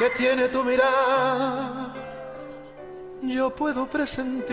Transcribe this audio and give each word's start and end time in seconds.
que 0.00 0.08
tiene 0.16 0.48
tu 0.48 0.64
mirada, 0.64 1.92
yo 3.20 3.54
puedo 3.54 3.86
presentir 3.86 4.48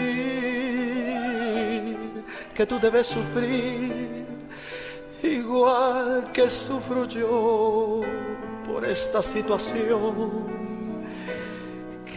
que 2.54 2.66
tú 2.66 2.78
debes 2.78 3.08
sufrir 3.08 4.26
igual 5.24 6.26
que 6.34 6.50
sufro 6.50 7.06
yo 7.06 8.02
por 8.68 8.84
esta 8.84 9.22
situación 9.22 10.48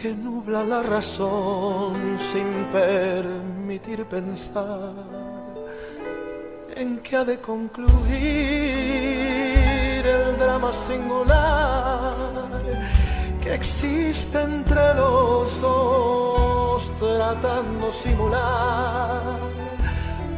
que 0.01 0.13
nubla 0.13 0.65
la 0.65 0.83
razón 0.83 2.19
sin 2.19 2.65
permitir 2.65 4.03
pensar 4.07 4.93
en 6.75 6.99
que 6.99 7.15
ha 7.15 7.23
de 7.23 7.39
concluir 7.39 8.11
el 10.05 10.37
drama 10.37 10.73
singular 10.73 12.30
existe 13.53 14.41
entre 14.41 14.93
los 14.93 15.61
dos 15.61 16.89
tratando 16.99 17.91
simular 17.91 19.39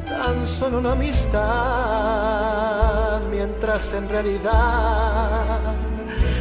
tan 0.08 0.48
solo 0.48 0.80
una 0.80 0.94
amistad 0.94 1.42
mientras 3.30 3.94
en 3.94 4.10
realidad 4.10 5.60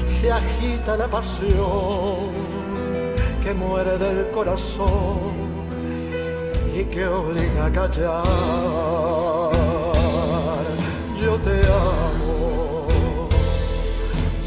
se 0.06 0.32
agita 0.32 0.96
la 0.96 1.08
pasión 1.08 2.32
que 3.42 3.52
muere 3.54 3.98
del 3.98 4.30
corazón 4.30 5.42
y 6.74 6.84
que 6.84 7.06
obliga 7.06 7.66
a 7.66 7.72
callar. 7.72 8.24
Yo 11.20 11.36
te 11.38 11.60
amo 11.66 12.32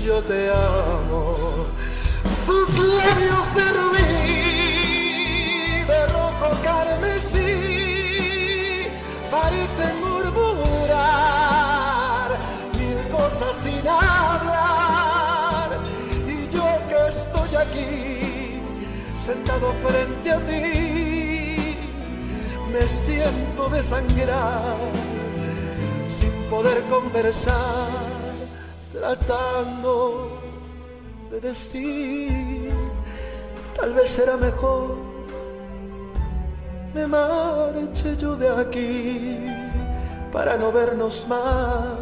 yo 0.05 0.21
te 0.21 0.49
amo 0.51 0.94
sin 13.65 13.87
hablar. 13.87 15.69
Y 16.27 16.47
yo 16.55 16.67
que 16.89 16.99
estoy 17.07 17.51
aquí, 17.55 18.61
sentado 19.17 19.73
frente 19.85 20.31
a 20.31 20.39
ti, 20.49 21.77
me 22.71 22.87
siento 22.87 23.69
desangrar, 23.69 24.77
sin 26.07 26.33
poder 26.49 26.81
conversar, 26.83 27.89
tratando 28.91 30.41
de 31.31 31.39
decir, 31.41 32.71
tal 33.75 33.93
vez 33.93 34.09
será 34.09 34.37
mejor 34.37 35.15
me 36.95 37.05
marche 37.07 38.15
yo 38.17 38.37
de 38.37 38.47
aquí 38.47 39.37
para 40.31 40.55
no 40.55 40.71
vernos 40.71 41.25
más. 41.27 41.97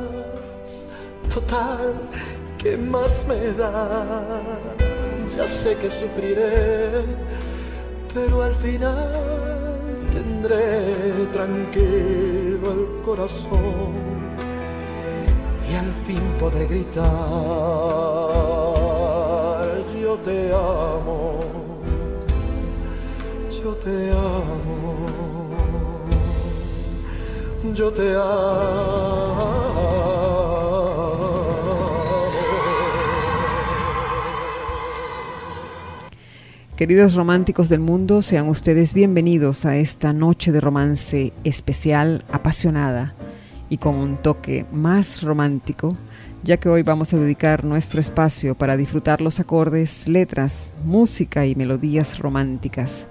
Total, 1.34 1.94
¿qué 2.60 2.78
más 2.78 3.26
me 3.28 3.54
da? 3.54 4.06
Ya 5.36 5.48
sé 5.48 5.76
que 5.78 5.90
sufriré, 5.90 7.06
pero 8.14 8.44
al 8.44 8.54
final 8.54 9.80
tendré 10.12 11.26
tranquilo 11.32 12.72
el 12.78 13.02
corazón 13.04 13.94
y 15.72 15.76
al 15.76 15.92
fin 16.06 16.22
podré 16.40 16.68
gritar 16.68 18.53
yo 20.14 20.20
te 20.20 20.54
amo, 20.54 21.40
yo 23.50 23.74
te 23.78 24.12
amo, 24.12 25.08
yo 27.74 27.92
te 27.92 28.14
Queridos 36.76 37.16
románticos 37.16 37.70
del 37.70 37.80
mundo, 37.80 38.22
sean 38.22 38.50
ustedes 38.50 38.94
bienvenidos 38.94 39.66
a 39.66 39.78
esta 39.78 40.14
noche 40.14 40.52
de 40.52 40.62
romance 40.62 41.34
especial, 41.44 42.24
apasionada 42.32 43.16
y 43.68 43.80
con 43.80 43.96
un 43.96 44.18
toque 44.18 44.68
más 44.72 45.24
romántico, 45.24 45.98
ya 46.44 46.58
que 46.58 46.68
hoy 46.68 46.84
vamos 46.84 47.14
a 47.14 47.18
dedicar 47.18 47.64
nuestro 47.64 48.02
espacio 48.02 48.56
para 48.56 48.76
disfrutar 48.76 49.22
los 49.22 49.40
acordes, 49.40 50.06
letras, 50.08 50.76
música 50.84 51.46
y 51.46 51.56
melodías 51.56 52.20
románticas 52.20 53.08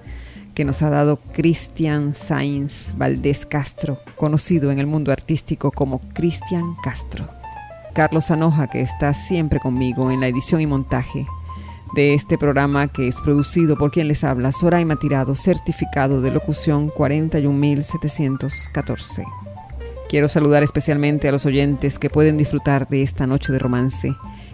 que 0.53 0.65
nos 0.65 0.83
ha 0.83 0.91
dado 0.91 1.19
Cristian 1.33 2.13
Sainz 2.13 2.93
Valdés 2.95 3.47
Castro, 3.47 3.97
conocido 4.17 4.71
en 4.71 4.77
el 4.79 4.85
mundo 4.85 5.11
artístico 5.11 5.71
como 5.71 5.99
Cristian 6.13 6.75
Castro. 6.83 7.27
Carlos 7.93 8.29
Anoja, 8.29 8.67
que 8.67 8.81
está 8.81 9.15
siempre 9.15 9.59
conmigo 9.59 10.11
en 10.11 10.19
la 10.19 10.27
edición 10.27 10.61
y 10.61 10.67
montaje 10.67 11.25
de 11.95 12.13
este 12.13 12.37
programa 12.37 12.87
que 12.87 13.07
es 13.07 13.19
producido 13.21 13.77
por 13.77 13.89
quien 13.91 14.07
les 14.07 14.23
habla, 14.23 14.51
Soraima 14.51 14.97
Tirado, 14.97 15.33
certificado 15.35 16.21
de 16.21 16.31
locución 16.31 16.89
41714. 16.89 19.23
Quiero 20.13 20.29
saludar 20.29 20.61
especialmente 20.61 21.27
a 21.27 21.31
los 21.31 21.47
oyentes 21.47 21.97
que 21.97 22.11
pueden 22.11 22.37
disfrutar 22.37 22.87
de 22.87 23.01
esta 23.01 23.25
noche 23.25 23.51
de 23.51 23.57
romance, 23.57 24.13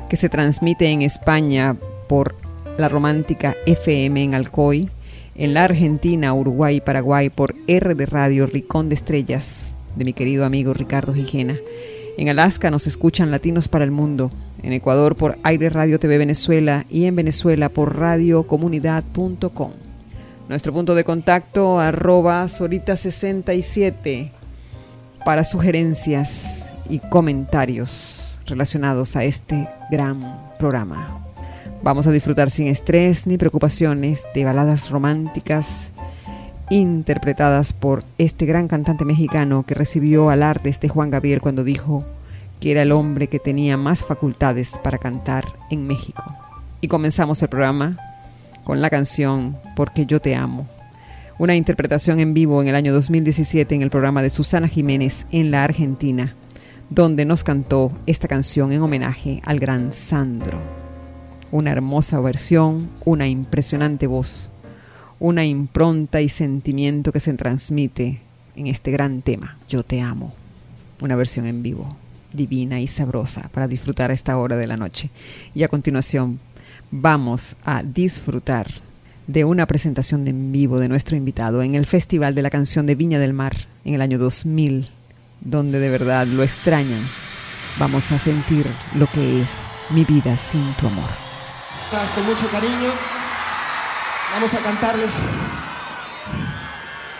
que 0.09 0.16
se 0.16 0.30
transmite 0.30 0.88
en 0.88 1.02
España 1.02 1.75
por 2.08 2.38
la 2.78 2.88
romántica 2.88 3.58
FM 3.66 4.24
en 4.24 4.36
Alcoy, 4.36 4.90
en 5.36 5.53
la 5.53 5.66
Argentina, 5.66 6.34
Uruguay 6.34 6.78
y 6.78 6.80
Paraguay 6.80 7.30
por 7.30 7.56
R 7.68 7.94
de 7.94 8.06
Radio 8.06 8.46
Ricón 8.46 8.88
de 8.88 8.96
Estrellas, 8.96 9.75
de 9.97 10.06
mi 10.06 10.14
querido 10.14 10.46
amigo 10.46 10.74
Ricardo 10.74 11.14
Gijena. 11.14 11.58
En 12.18 12.30
Alaska 12.30 12.72
nos 12.72 12.88
escuchan 12.88 13.30
Latinos 13.30 13.68
para 13.68 13.84
el 13.84 13.91
Mundo, 13.91 14.31
en 14.64 14.72
Ecuador 14.72 15.18
por 15.18 15.40
Aire 15.44 15.70
Radio 15.70 16.00
TV 16.00 16.18
Venezuela 16.18 16.86
y 16.90 17.03
en 17.03 17.18
Venezuela 17.18 17.68
por 17.68 18.00
radiocomunidad.com. 18.00 19.72
Nuestro 20.47 20.72
punto 20.72 20.96
de 20.96 21.03
contacto 21.03 21.81
arroba 21.81 22.46
Sorita67 22.46 24.38
para 25.25 25.44
sugerencias 25.44 26.72
y 26.90 27.00
comentarios 27.00 28.40
relacionados 28.46 29.16
a 29.16 29.24
este 29.24 29.68
gran 29.91 30.40
programa. 30.57 31.25
Vamos 31.81 32.07
a 32.07 32.12
disfrutar 32.12 32.50
sin 32.50 32.68
estrés 32.68 33.25
ni 33.28 33.38
preocupaciones 33.38 34.24
de 34.34 34.44
baladas 34.44 34.90
románticas 34.90 35.90
interpretadas 36.69 37.74
por 37.74 38.03
este 38.18 38.46
gran 38.46 38.68
cantante 38.68 39.06
mexicano 39.06 39.63
que 39.66 39.75
recibió 39.75 40.29
al 40.29 40.44
arte 40.44 40.69
este 40.69 40.88
Juan 40.88 41.09
Gabriel 41.09 41.41
cuando 41.41 41.63
dijo 41.63 42.06
que 42.59 42.72
era 42.72 42.81
el 42.81 42.91
hombre 42.91 43.28
que 43.28 43.40
tenía 43.40 43.78
más 43.78 44.03
facultades 44.03 44.78
para 44.84 44.97
cantar 44.97 45.46
en 45.70 45.88
México. 45.88 46.23
Y 46.82 46.88
comenzamos 46.88 47.41
el 47.41 47.49
programa 47.49 47.97
con 48.64 48.82
la 48.82 48.90
canción 48.90 49.58
Porque 49.76 50.05
yo 50.05 50.22
te 50.22 50.35
amo, 50.35 50.67
una 51.40 51.56
interpretación 51.56 52.20
en 52.20 52.36
vivo 52.36 52.62
en 52.62 52.68
el 52.68 52.76
año 52.76 52.94
2017 52.94 53.74
en 53.74 53.82
el 53.82 53.90
programa 53.90 54.22
de 54.22 54.30
Susana 54.30 54.68
Jiménez 54.68 55.26
en 55.32 55.50
la 55.50 55.64
Argentina, 55.64 56.36
donde 56.91 57.26
nos 57.26 57.44
cantó 57.44 57.91
esta 58.06 58.28
canción 58.28 58.72
en 58.72 58.84
homenaje 58.84 59.41
al 59.44 59.59
gran 59.59 59.91
Sandro. 59.91 60.59
Una 61.52 61.72
hermosa 61.72 62.20
versión, 62.20 62.91
una 63.03 63.28
impresionante 63.28 64.06
voz 64.06 64.52
una 65.20 65.46
impronta 65.46 66.22
y 66.22 66.30
sentimiento 66.30 67.12
que 67.12 67.20
se 67.20 67.34
transmite 67.34 68.22
en 68.56 68.68
este 68.68 68.91
gran 68.91 69.22
tema, 69.22 69.58
Yo 69.68 69.84
te 69.84 70.02
amo, 70.02 70.34
una 71.02 71.16
versión 71.16 71.46
en 71.46 71.62
vivo, 71.62 71.88
divina 72.34 72.80
y 72.80 72.88
sabrosa 72.88 73.50
para 73.53 73.68
disfrutar 73.68 74.12
a 74.12 74.14
esta 74.14 74.38
hora 74.38 74.56
de 74.56 74.68
la 74.68 74.78
noche. 74.78 75.09
Y 75.53 75.64
a 75.64 75.68
continuación 75.68 76.40
vamos 76.90 77.56
a 77.64 77.84
disfrutar 77.84 78.68
de 79.29 79.46
una 79.46 79.67
presentación 79.67 80.26
de 80.26 80.31
en 80.31 80.52
vivo 80.52 80.79
de 80.79 80.90
nuestro 80.90 81.16
invitado 81.16 81.61
en 81.61 81.76
el 81.76 81.85
Festival 81.85 82.34
de 82.34 82.41
la 82.41 82.49
Canción 82.49 82.87
de 82.87 82.96
Viña 82.96 83.20
del 83.20 83.31
Mar 83.31 83.55
en 83.85 83.93
el 83.93 84.02
año 84.02 84.17
2000, 84.17 84.90
donde 85.41 85.78
de 85.78 85.87
verdad 85.87 86.26
lo 86.26 86.41
extrañan. 86.41 87.02
Vamos 87.78 88.11
a 88.11 88.17
sentir 88.17 88.66
lo 88.96 89.05
que 89.05 89.43
es 89.43 89.49
mi 89.91 90.03
vida 90.03 90.35
sin 90.35 90.73
tu 90.73 90.87
amor. 90.87 91.09
con 92.16 92.26
mucho 92.26 92.49
cariño. 92.49 92.90
Vamos 94.34 94.52
a 94.55 94.64
cantarles 94.64 95.11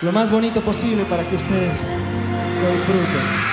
lo 0.02 0.10
más 0.10 0.32
bonito 0.32 0.60
posible 0.62 1.04
para 1.04 1.22
que 1.28 1.36
ustedes 1.36 1.80
lo 2.60 2.72
disfruten. 2.72 3.49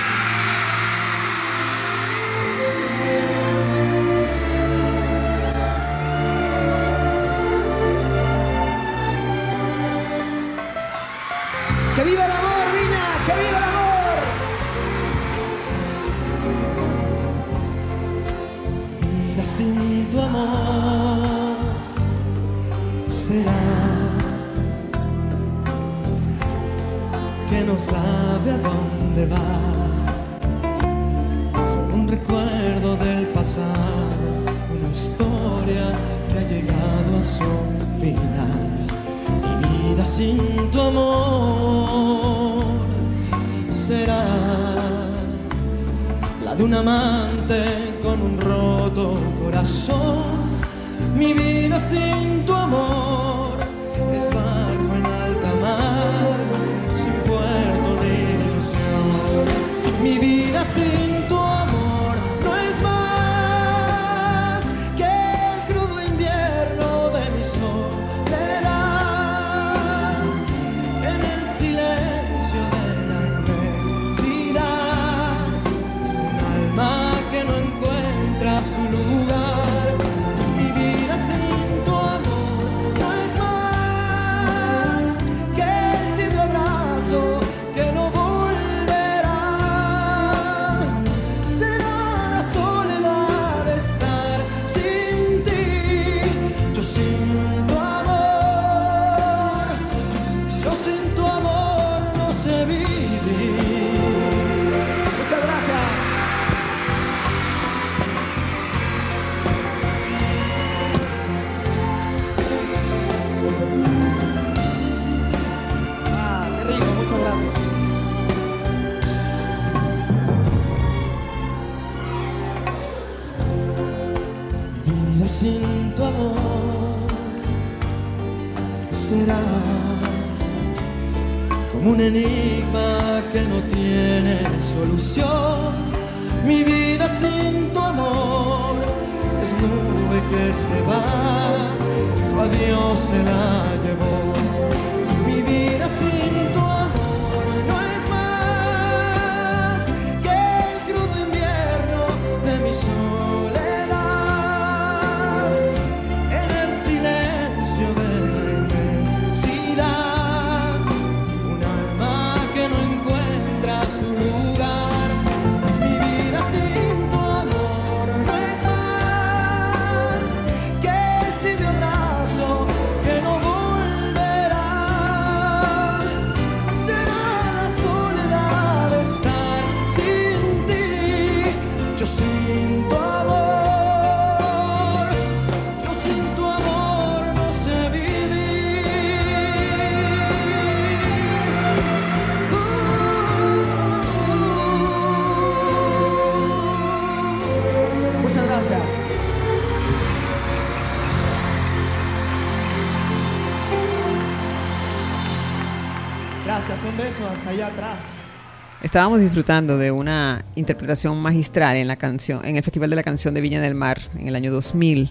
Estábamos 208.82 209.20
disfrutando 209.20 209.76
de 209.76 209.90
una 209.90 210.44
interpretación 210.54 211.20
magistral 211.20 211.76
en 211.76 211.88
la 211.88 211.96
canción, 211.96 212.44
en 212.44 212.56
el 212.56 212.62
Festival 212.62 212.90
de 212.90 212.96
la 212.96 213.02
Canción 213.02 213.34
de 213.34 213.40
Viña 213.40 213.60
del 213.60 213.74
Mar 213.74 214.00
en 214.16 214.28
el 214.28 214.36
año 214.36 214.52
2000. 214.52 215.10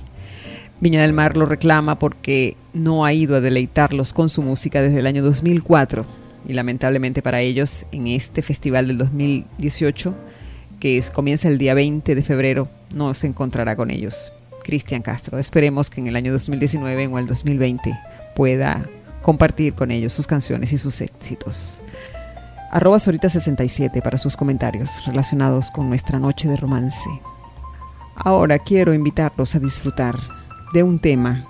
Viña 0.80 1.02
del 1.02 1.14
Mar 1.14 1.36
lo 1.36 1.46
reclama 1.46 2.00
porque 2.00 2.56
no 2.74 3.04
ha 3.04 3.14
ido 3.14 3.36
a 3.36 3.42
deleitarlos 3.42 4.14
con 4.14 4.30
su 4.30 4.42
música 4.42 4.82
desde 4.82 5.00
el 5.00 5.08
año 5.08 5.22
2004 5.22 6.06
y 6.48 6.54
lamentablemente 6.54 7.22
para 7.22 7.42
ellos 7.42 7.86
en 7.92 8.08
este 8.08 8.42
festival 8.42 8.88
del 8.88 8.98
2018 8.98 10.16
que 10.80 11.04
comienza 11.14 11.48
el 11.48 11.58
día 11.58 11.74
20 11.74 12.16
de 12.16 12.24
febrero 12.24 12.70
no 12.94 13.14
se 13.14 13.28
encontrará 13.28 13.76
con 13.76 13.92
ellos. 13.92 14.32
Cristian 14.64 15.02
Castro, 15.02 15.40
esperemos 15.40 15.90
que 15.90 16.02
en 16.02 16.08
el 16.08 16.16
año 16.16 16.32
2019 16.32 17.08
o 17.08 17.20
el 17.20 17.28
2020 17.28 17.98
pueda 18.36 18.88
compartir 19.28 19.74
con 19.74 19.92
ellos 19.92 20.14
sus 20.14 20.26
canciones 20.26 20.72
y 20.72 20.78
sus 20.78 21.02
éxitos 21.02 21.82
arroba 22.72 22.96
Sorita67 22.96 24.02
para 24.02 24.18
sus 24.18 24.38
comentarios 24.38 25.06
relacionados 25.06 25.70
con 25.70 25.90
nuestra 25.90 26.18
noche 26.18 26.48
de 26.48 26.56
romance. 26.56 27.10
Ahora 28.16 28.58
quiero 28.58 28.94
invitarlos 28.94 29.54
a 29.54 29.60
disfrutar 29.60 30.16
de 30.72 30.82
un 30.82 31.00
tema 31.00 31.46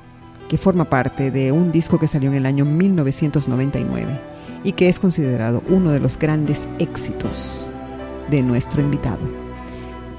que 0.49 0.57
forma 0.57 0.85
parte 0.85 1.29
de 1.29 1.51
un 1.51 1.71
disco 1.71 1.99
que 1.99 2.07
salió 2.07 2.31
en 2.31 2.37
el 2.37 2.47
año 2.47 2.65
1999 2.65 4.19
y 4.63 4.71
que 4.71 4.89
es 4.89 4.97
considerado 4.97 5.61
uno 5.69 5.91
de 5.91 5.99
los 5.99 6.17
grandes 6.17 6.67
éxitos 6.79 7.69
de 8.31 8.41
nuestro 8.41 8.81
invitado. 8.81 9.29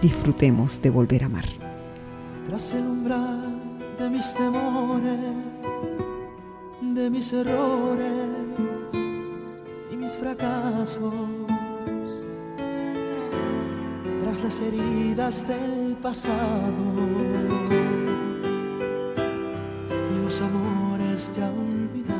Disfrutemos 0.00 0.80
de 0.80 0.90
volver 0.90 1.24
a 1.24 1.26
amar. 1.26 1.46
Tras 2.46 2.72
el 2.72 2.86
umbral 2.86 3.58
de 3.98 4.10
mis 4.10 4.32
temores, 4.34 5.47
de 6.98 7.10
mis 7.10 7.32
errores 7.32 8.28
mis 9.96 10.16
fracasos, 10.16 11.14
tras 14.22 14.42
las 14.42 14.60
heridas 14.60 15.46
del 15.46 15.96
pasado 16.02 16.84
y 20.12 20.24
los 20.24 20.40
amores 20.40 21.30
ya 21.36 21.48
olvidados, 21.50 22.18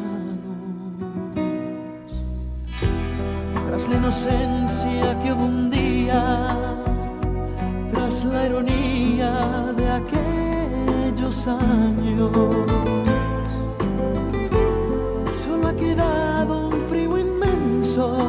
tras 3.67 3.89
la 3.89 3.97
inocencia 3.97 5.19
que 5.21 5.33
hubo 5.33 5.45
un 5.45 5.71
día, 5.71 6.49
tras 7.93 8.25
la 8.25 8.47
ironía 8.47 9.33
de 9.77 9.87
aquellos 10.01 11.47
años. 11.49 13.18
Quedado 15.79 16.69
un 16.69 16.89
frío 16.89 17.17
inmenso, 17.17 18.28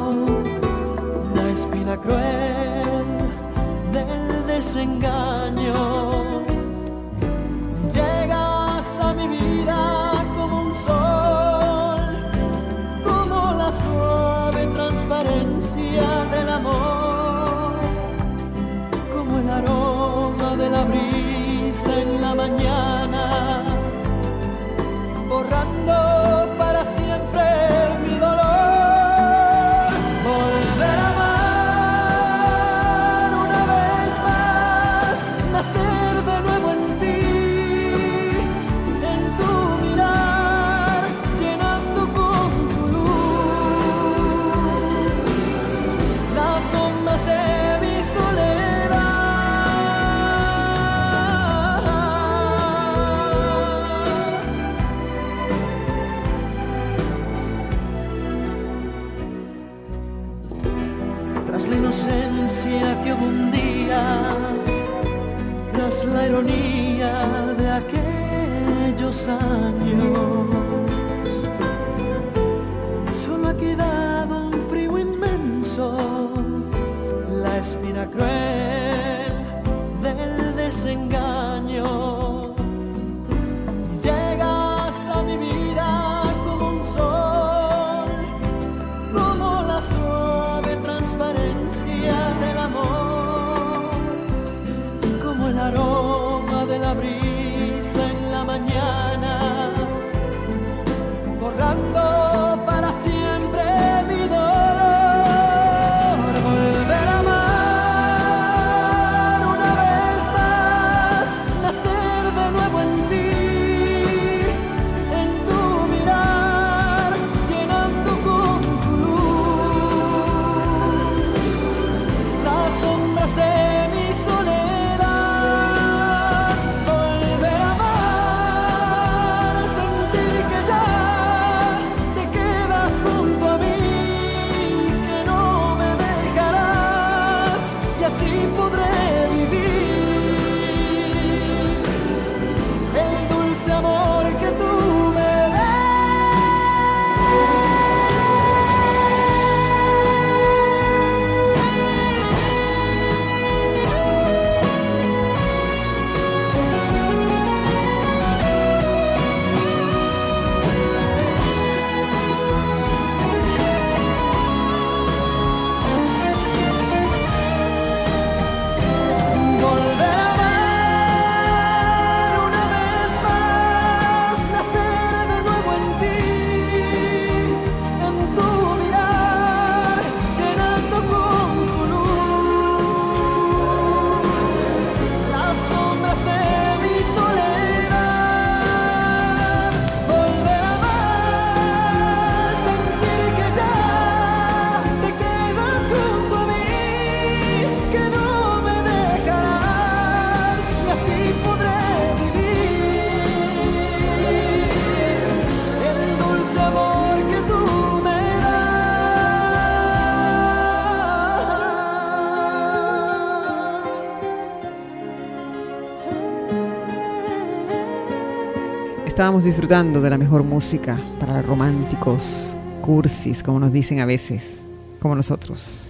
Estábamos 219.20 219.44
disfrutando 219.44 220.00
de 220.00 220.10
la 220.10 220.18
mejor 220.18 220.46
música 220.46 220.98
para 221.20 221.42
románticos, 221.42 222.56
cursis, 222.80 223.44
como 223.44 223.60
nos 223.60 223.74
dicen 223.74 224.00
a 224.00 224.06
veces, 224.06 224.62
como 225.02 225.14
nosotros. 225.14 225.88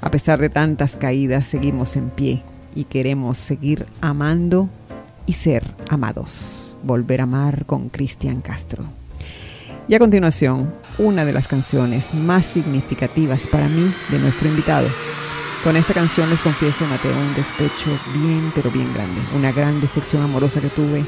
A 0.00 0.10
pesar 0.10 0.40
de 0.40 0.48
tantas 0.48 0.96
caídas, 0.96 1.44
seguimos 1.44 1.94
en 1.94 2.08
pie 2.08 2.42
y 2.74 2.84
queremos 2.84 3.36
seguir 3.36 3.84
amando 4.00 4.70
y 5.26 5.34
ser 5.34 5.74
amados. 5.90 6.78
Volver 6.82 7.20
a 7.20 7.24
amar 7.24 7.66
con 7.66 7.90
Cristian 7.90 8.40
Castro. 8.40 8.84
Y 9.86 9.94
a 9.94 9.98
continuación, 9.98 10.72
una 10.96 11.26
de 11.26 11.34
las 11.34 11.46
canciones 11.46 12.14
más 12.14 12.46
significativas 12.46 13.46
para 13.46 13.68
mí 13.68 13.92
de 14.08 14.18
nuestro 14.18 14.48
invitado. 14.48 14.88
Con 15.62 15.76
esta 15.76 15.92
canción 15.92 16.30
les 16.30 16.40
confieso, 16.40 16.86
Mateo, 16.86 17.12
un 17.12 17.34
despecho 17.34 17.90
bien, 18.14 18.50
pero 18.54 18.70
bien 18.70 18.90
grande. 18.94 19.20
Una 19.36 19.52
gran 19.52 19.82
decepción 19.82 20.22
amorosa 20.22 20.62
que 20.62 20.70
tuve 20.70 21.04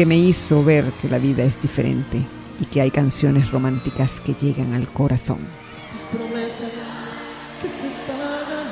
que 0.00 0.06
me 0.06 0.16
hizo 0.16 0.64
ver 0.64 0.90
que 1.02 1.10
la 1.10 1.18
vida 1.18 1.44
es 1.44 1.60
diferente 1.60 2.22
y 2.58 2.64
que 2.64 2.80
hay 2.80 2.90
canciones 2.90 3.50
románticas 3.50 4.18
que 4.20 4.32
llegan 4.32 4.72
al 4.72 4.88
corazón. 4.88 5.40
Las 5.92 6.04
promesas 6.06 6.72
que 7.60 7.68
se 7.68 7.86
pagan 8.08 8.64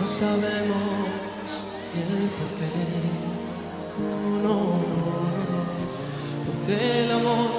no 0.00 0.04
sabemos 0.04 0.78
ni 1.94 2.00
el 2.02 2.28
porqué. 2.30 2.66
No, 4.42 4.48
no, 4.48 5.06
no. 5.48 5.62
Porque 6.44 7.04
el 7.04 7.12
amor 7.12 7.50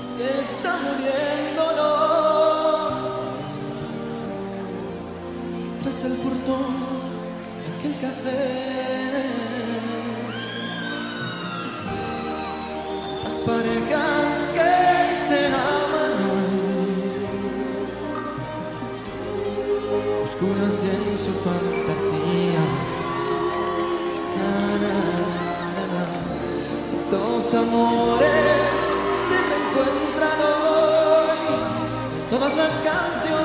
se 0.00 0.40
está 0.40 0.74
muriendo. 0.78 1.64
Tras 5.82 6.04
el 6.04 6.12
portón 6.14 6.93
aquel 7.84 8.00
café. 8.00 9.26
Las 13.22 13.34
parejas 13.34 14.38
que 14.54 14.72
se 15.28 15.46
aman. 15.46 16.14
Hoy, 19.92 20.06
oscuras 20.24 20.76
en 20.82 21.18
su 21.18 21.32
fantasía, 21.44 22.64
Dos 27.10 27.54
amores 27.54 28.80
se 29.26 29.38
encuentran 29.60 30.38
hoy, 30.40 31.38
todas 32.28 32.52
las 32.56 32.72
canciones, 32.82 33.43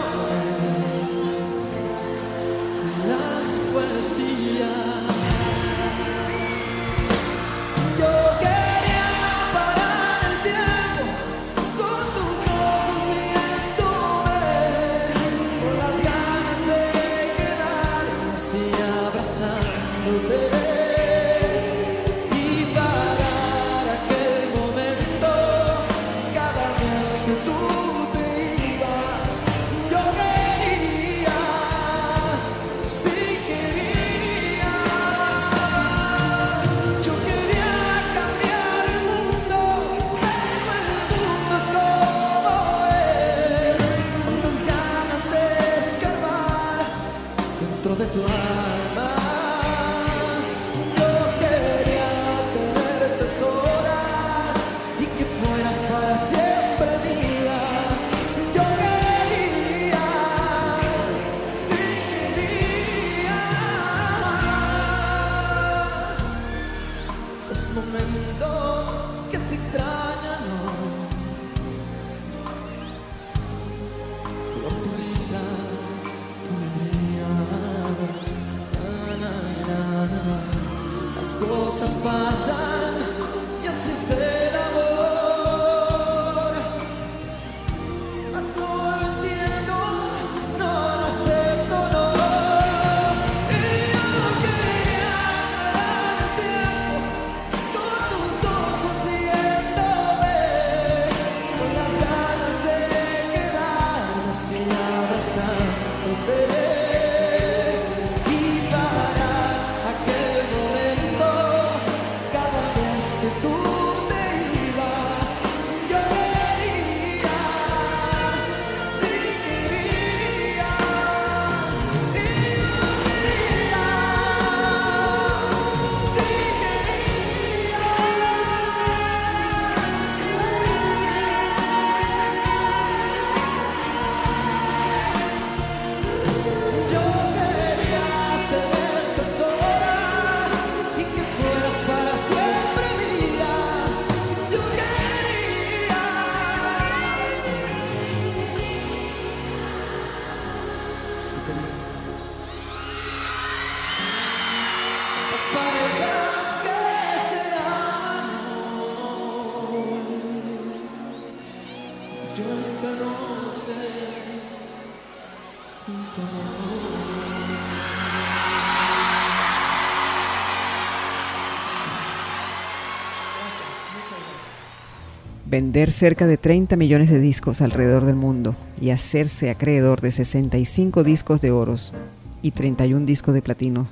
Vender 175.60 175.92
cerca 175.92 176.26
de 176.26 176.38
30 176.38 176.78
millones 176.78 177.10
de 177.10 177.20
discos 177.20 177.60
alrededor 177.62 178.06
del 178.06 178.16
mundo 178.16 178.56
y 178.80 178.92
hacerse 178.92 179.50
acreedor 179.50 180.00
de 180.00 180.14
65 180.14 181.04
discos 181.04 181.42
de 181.42 181.52
oros 181.52 181.94
y 182.42 182.52
31 182.52 183.06
discos 183.06 183.34
de 183.34 183.42
platino 183.42 183.90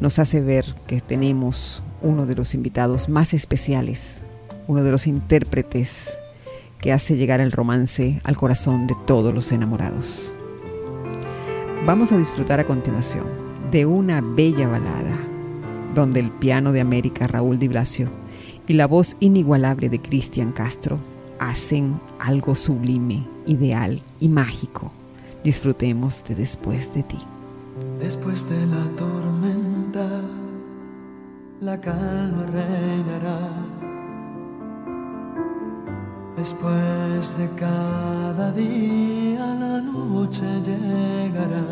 nos 0.00 0.18
hace 0.18 0.40
ver 0.40 0.74
que 0.88 1.00
tenemos 1.00 1.80
uno 2.02 2.26
de 2.26 2.34
los 2.34 2.54
invitados 2.54 3.08
más 3.08 3.34
especiales, 3.34 4.20
uno 4.66 4.82
de 4.82 4.90
los 4.90 5.06
intérpretes 5.06 6.10
que 6.80 6.92
hace 6.92 7.16
llegar 7.16 7.38
el 7.38 7.52
romance 7.52 8.20
al 8.24 8.36
corazón 8.36 8.88
de 8.88 8.96
todos 9.06 9.32
los 9.32 9.52
enamorados. 9.52 10.34
Vamos 11.86 12.10
a 12.10 12.18
disfrutar 12.18 12.58
a 12.58 12.64
continuación 12.64 13.26
de 13.70 13.86
una 13.86 14.20
bella 14.20 14.66
balada 14.66 15.16
donde 15.94 16.18
el 16.18 16.32
piano 16.32 16.72
de 16.72 16.80
América 16.80 17.28
Raúl 17.28 17.60
Di 17.60 17.68
Blasio 17.68 18.08
y 18.70 18.72
la 18.72 18.86
voz 18.86 19.16
inigualable 19.18 19.88
de 19.88 20.00
Cristian 20.00 20.52
Castro 20.52 21.00
hacen 21.40 22.00
algo 22.20 22.54
sublime, 22.54 23.26
ideal 23.44 24.00
y 24.20 24.28
mágico. 24.28 24.92
Disfrutemos 25.42 26.22
de 26.22 26.36
Después 26.36 26.94
de 26.94 27.02
ti. 27.02 27.18
Después 27.98 28.48
de 28.48 28.66
la 28.68 28.84
tormenta, 28.96 30.22
la 31.60 31.80
calma 31.80 32.46
reinará. 32.46 33.50
Después 36.36 37.38
de 37.38 37.48
cada 37.56 38.52
día, 38.52 39.46
la 39.46 39.80
noche 39.80 40.46
llegará. 40.64 41.66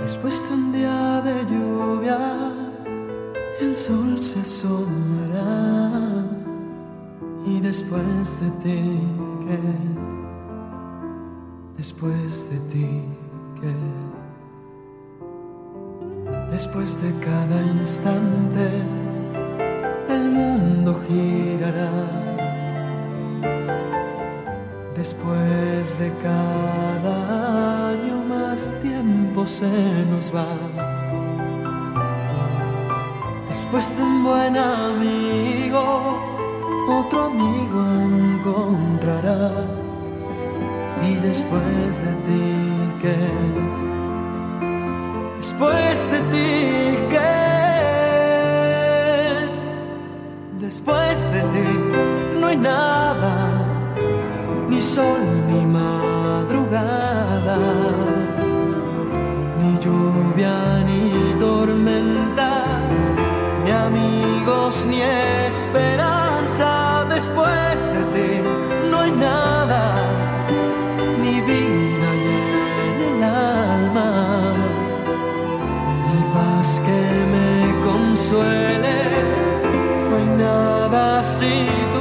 Después 0.00 0.48
de 0.48 0.54
un 0.54 0.72
día 0.72 1.20
de 1.20 1.34
lluvia, 1.52 2.67
el 3.60 3.76
sol 3.76 4.22
se 4.22 4.40
asomará. 4.40 6.24
Y 7.46 7.60
después 7.60 8.40
de 8.40 8.50
ti, 8.62 9.00
¿qué? 9.46 9.58
Después 11.76 12.48
de 12.50 12.58
ti, 12.70 13.02
¿qué? 13.60 13.74
Después 16.50 17.00
de 17.02 17.12
cada 17.24 17.62
instante, 17.78 18.68
el 20.08 20.30
mundo 20.30 21.00
girará. 21.08 21.90
Después 24.96 25.98
de 25.98 26.12
cada 26.22 27.90
año, 27.90 28.22
más 28.24 28.74
tiempo 28.82 29.46
se 29.46 30.04
nos 30.10 30.34
va. 30.34 30.87
Después 33.70 33.96
de 33.98 34.02
un 34.02 34.24
buen 34.24 34.56
amigo, 34.56 36.16
otro 36.88 37.24
amigo 37.26 37.84
encontrarás. 38.14 39.92
Y 41.06 41.16
después 41.16 42.02
de 42.02 42.14
ti, 42.24 42.48
¿qué? 43.02 43.28
Después 45.36 46.10
de 46.10 46.18
ti, 46.32 46.50
¿qué? 47.10 47.36
Después 50.58 51.30
de 51.30 51.42
ti 51.52 51.68
no 52.40 52.46
hay 52.46 52.56
nada, 52.56 53.34
ni 54.70 54.80
sol 54.80 55.20
ni 55.46 55.66
madrugada, 55.66 57.58
ni 59.60 59.78
lluvia 59.78 60.56
ni 60.86 61.34
tormenta 61.38 62.17
ni 64.86 65.00
esperanza 65.02 66.70
después 67.08 67.74
de 67.94 68.02
ti. 68.14 68.30
No 68.90 69.00
hay 69.00 69.12
nada, 69.12 69.82
ni 71.22 71.40
vida 71.40 72.08
y 72.22 72.24
en 72.86 72.96
el 73.08 73.22
alma, 73.22 74.10
ni 76.08 76.20
paz 76.34 76.68
que 76.86 77.02
me 77.34 77.50
consuele. 77.88 78.98
No 80.08 80.12
hay 80.16 80.28
nada 80.46 81.22
si 81.22 81.54
tú 81.92 81.97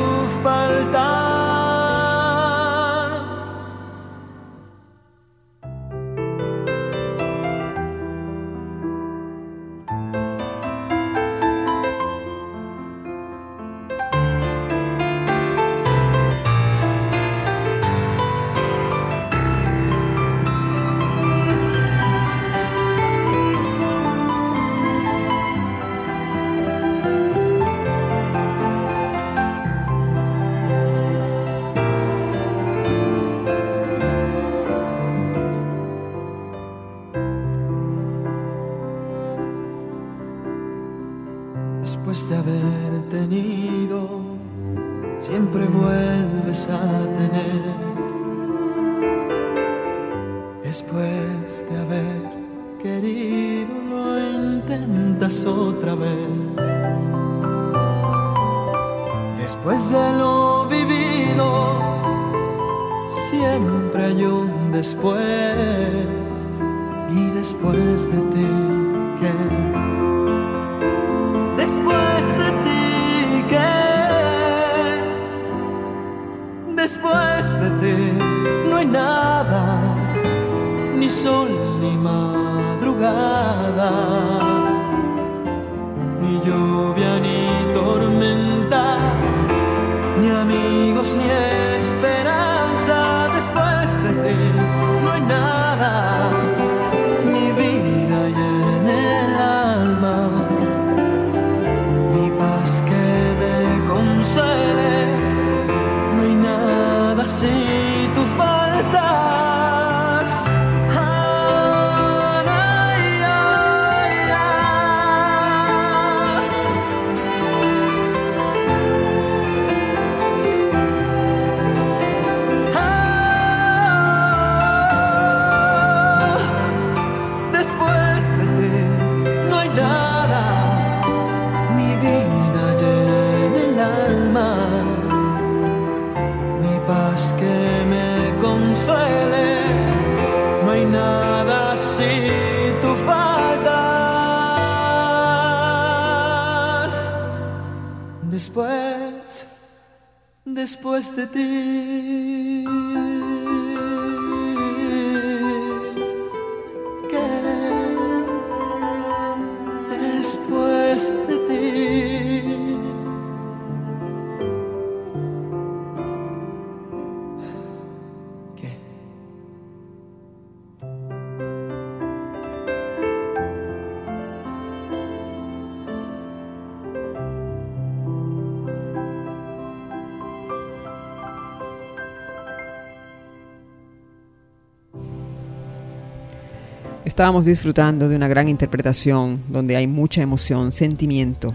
Estábamos 187.17 187.45
disfrutando 187.45 188.07
de 188.09 188.15
una 188.15 188.27
gran 188.27 188.47
interpretación 188.47 189.41
donde 189.47 189.75
hay 189.75 189.87
mucha 189.87 190.21
emoción, 190.21 190.71
sentimiento 190.71 191.51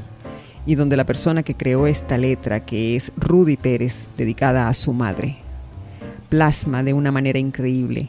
y 0.67 0.75
donde 0.75 0.97
la 0.97 1.05
persona 1.05 1.45
que 1.45 1.55
creó 1.55 1.87
esta 1.87 2.19
letra, 2.19 2.65
que 2.65 2.97
es 2.97 3.13
Rudy 3.17 3.57
Pérez, 3.57 4.09
dedicada 4.17 4.67
a 4.67 4.75
su 4.75 4.93
madre, 4.93 5.37
plasma 6.29 6.83
de 6.83 6.95
una 6.95 7.13
manera 7.13 7.39
increíble 7.39 8.09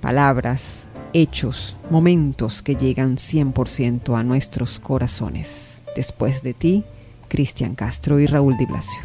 palabras, 0.00 0.86
hechos, 1.12 1.76
momentos 1.88 2.62
que 2.62 2.74
llegan 2.74 3.16
100% 3.16 4.18
a 4.18 4.24
nuestros 4.24 4.80
corazones. 4.80 5.84
Después 5.94 6.42
de 6.42 6.52
ti, 6.52 6.84
Cristian 7.28 7.76
Castro 7.76 8.18
y 8.18 8.26
Raúl 8.26 8.56
Di 8.56 8.66
Blasio. 8.66 9.02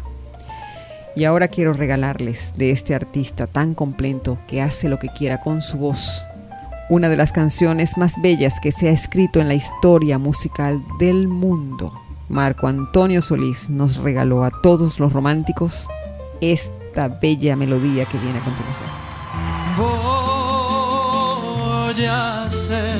Y 1.14 1.26
ahora 1.26 1.46
quiero 1.46 1.74
regalarles 1.74 2.54
de 2.56 2.72
este 2.72 2.96
artista 2.96 3.46
tan 3.46 3.74
completo 3.74 4.36
que 4.48 4.60
hace 4.62 4.88
lo 4.88 4.98
que 4.98 5.10
quiera 5.10 5.40
con 5.40 5.62
su 5.62 5.78
voz 5.78 6.24
una 6.92 7.08
de 7.08 7.16
las 7.16 7.32
canciones 7.32 7.96
más 7.96 8.20
bellas 8.20 8.60
que 8.60 8.70
se 8.70 8.90
ha 8.90 8.92
escrito 8.92 9.40
en 9.40 9.48
la 9.48 9.54
historia 9.54 10.18
musical 10.18 10.84
del 10.98 11.26
mundo. 11.26 11.98
Marco 12.28 12.66
Antonio 12.66 13.22
Solís 13.22 13.70
nos 13.70 13.96
regaló 13.96 14.44
a 14.44 14.50
todos 14.62 15.00
los 15.00 15.10
románticos 15.10 15.88
esta 16.42 17.08
bella 17.08 17.56
melodía 17.56 18.04
que 18.04 18.18
viene 18.18 18.40
a 18.40 18.42
continuación. 18.42 18.90
Voy 21.94 22.04
a 22.04 22.44
hacer 22.44 22.98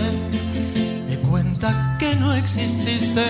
cuenta 1.30 1.98
que 1.98 2.16
no 2.16 2.32
exististe. 2.32 3.26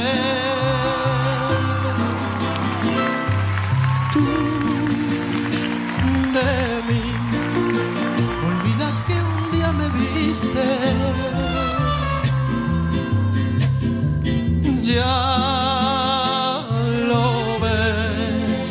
Ya 14.83 16.65
lo 17.09 17.59
ves, 17.61 18.71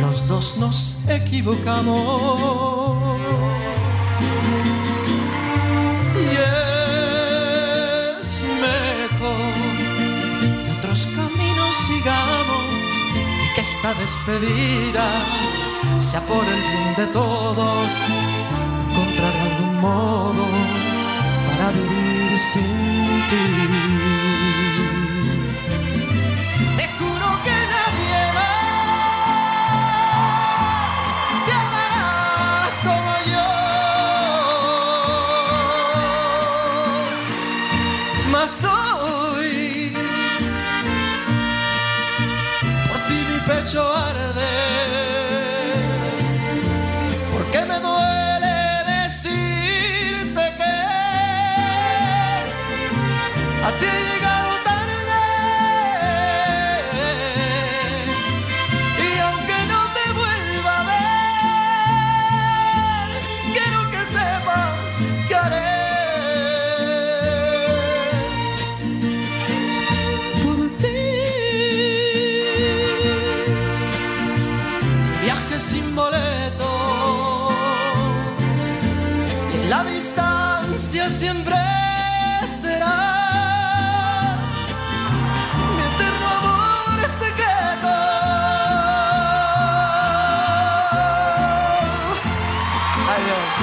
los 0.00 0.26
dos 0.28 0.56
nos 0.58 0.98
equivocamos. 1.08 1.96
Y 6.16 6.26
es 8.18 8.28
mejor 8.60 9.54
que 10.64 10.70
otros 10.78 11.00
caminos 11.14 11.74
sigamos 11.86 12.92
y 13.14 13.54
que 13.54 13.60
esta 13.60 13.94
despedida 13.94 15.06
sea 15.98 16.20
por 16.26 16.44
el 16.44 16.60
bien 16.60 16.94
de 16.96 17.06
todos. 17.06 17.92
Encontrar 18.90 19.34
algún 19.46 19.80
modo 19.80 20.91
para 21.62 21.78
vivir 21.78 22.38
sin 22.38 22.72
ti. 23.28 23.44
Te 26.76 26.86
juro 26.98 27.28
que 27.44 27.56
nadie 27.74 28.20
más 28.36 28.64
te 31.46 31.52
amará 31.62 32.12
como 32.86 33.12
yo. 33.32 33.48
Mas 38.32 38.52
hoy 38.64 39.52
por 42.88 42.98
ti 43.06 43.16
mi 43.30 43.38
pecho 43.46 43.82
arde. 44.08 44.41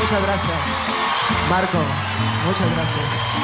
Muchas 0.10 0.26
gracias. 0.26 0.58
Marco, 1.52 1.78
muchas 2.48 2.72
gracias. 2.76 3.39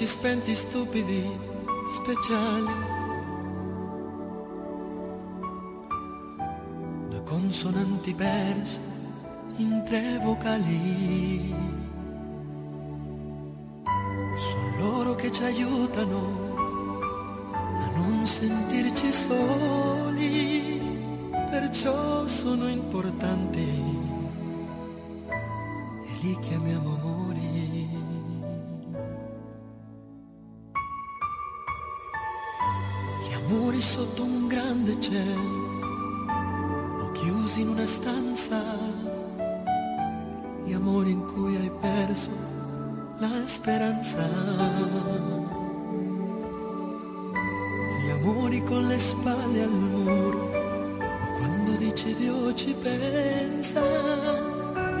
Accesi 0.00 0.06
spenti 0.06 0.54
stupidi, 0.54 1.22
speciali. 1.88 2.72
Due 7.08 7.22
consonanti 7.24 8.14
perse 8.14 8.80
in 9.56 9.82
tre 9.84 10.18
vocali. 10.22 11.54
Sono 14.36 14.76
loro 14.78 15.14
che 15.16 15.30
ci 15.30 15.42
aiutano 15.42 16.54
a 17.52 17.90
non 17.96 18.26
sentirci 18.26 19.12
soli, 19.12 20.80
perciò 21.50 22.26
sono 22.26 22.68
importanti 22.68 23.68
e 26.06 26.12
li 26.22 26.38
chiamiamo 26.40 26.94
amori. 26.94 27.89
Amori 33.80 33.96
sotto 33.96 34.22
un 34.24 34.46
grande 34.46 35.00
cielo 35.00 35.40
o 37.00 37.12
chiusi 37.12 37.62
in 37.62 37.68
una 37.68 37.86
stanza, 37.86 38.60
gli 40.66 40.74
amori 40.74 41.12
in 41.12 41.24
cui 41.24 41.56
hai 41.56 41.70
perso 41.80 42.30
la 43.18 43.46
speranza. 43.46 44.28
Gli 48.04 48.10
amori 48.10 48.62
con 48.64 48.86
le 48.86 48.98
spalle 48.98 49.62
al 49.62 49.70
muro, 49.70 50.50
quando 51.38 51.72
dici 51.78 52.14
Dio 52.16 52.52
ci 52.52 52.74
pensa. 52.74 53.80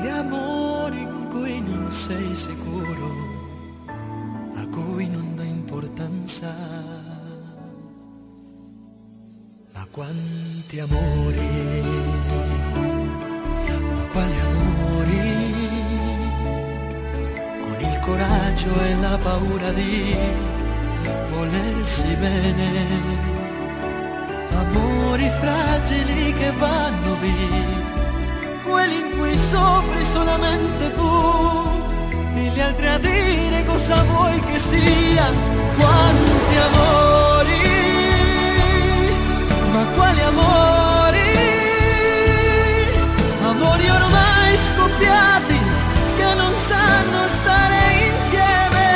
Gli 0.00 0.08
amori 0.08 1.00
in 1.00 1.26
cui 1.28 1.60
non 1.60 1.92
sei 1.92 2.34
sicuro, 2.34 3.29
quanti 9.92 10.78
amori, 10.78 11.82
ma 13.92 14.02
quali 14.12 14.38
amori, 14.38 15.54
con 17.60 17.76
il 17.80 17.98
coraggio 18.00 18.80
e 18.84 18.96
la 19.00 19.18
paura 19.20 19.72
di 19.72 20.16
volersi 21.34 22.04
bene, 22.20 22.86
amori 24.52 25.28
fragili 25.28 26.34
che 26.34 26.52
vanno 26.52 27.16
via, 27.20 28.62
quelli 28.64 28.96
in 28.96 29.18
cui 29.18 29.36
soffri 29.36 30.04
solamente 30.04 30.94
tu, 30.94 31.10
e 32.36 32.42
gli 32.54 32.60
altri 32.60 32.86
a 32.86 32.98
dire 32.98 33.64
cosa 33.64 34.00
vuoi 34.04 34.38
che 34.40 34.58
sia, 34.60 35.32
quanti 35.76 36.56
amori 36.56 37.69
quali 39.94 40.20
amori? 40.20 41.28
Amori 43.42 43.88
ormai 43.88 44.56
scoppiati 44.56 45.58
che 46.16 46.34
non 46.34 46.52
sanno 46.58 47.26
stare 47.26 47.78
insieme. 48.12 48.88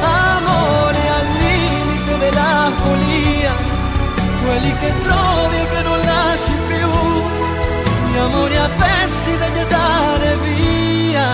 Amore 0.00 1.08
al 1.18 1.26
limite 1.44 2.18
della 2.18 2.70
follia, 2.80 3.54
quelli 4.44 4.76
che 4.78 4.92
trovi 5.02 5.56
e 5.56 5.68
che 5.72 5.82
non 5.82 6.00
lasci 6.00 6.54
più. 6.68 6.90
Gli 8.10 8.18
amori 8.18 8.56
a 8.56 8.68
pezzi 8.68 9.38
da 9.38 9.52
gettare 9.52 10.36
via. 10.36 11.30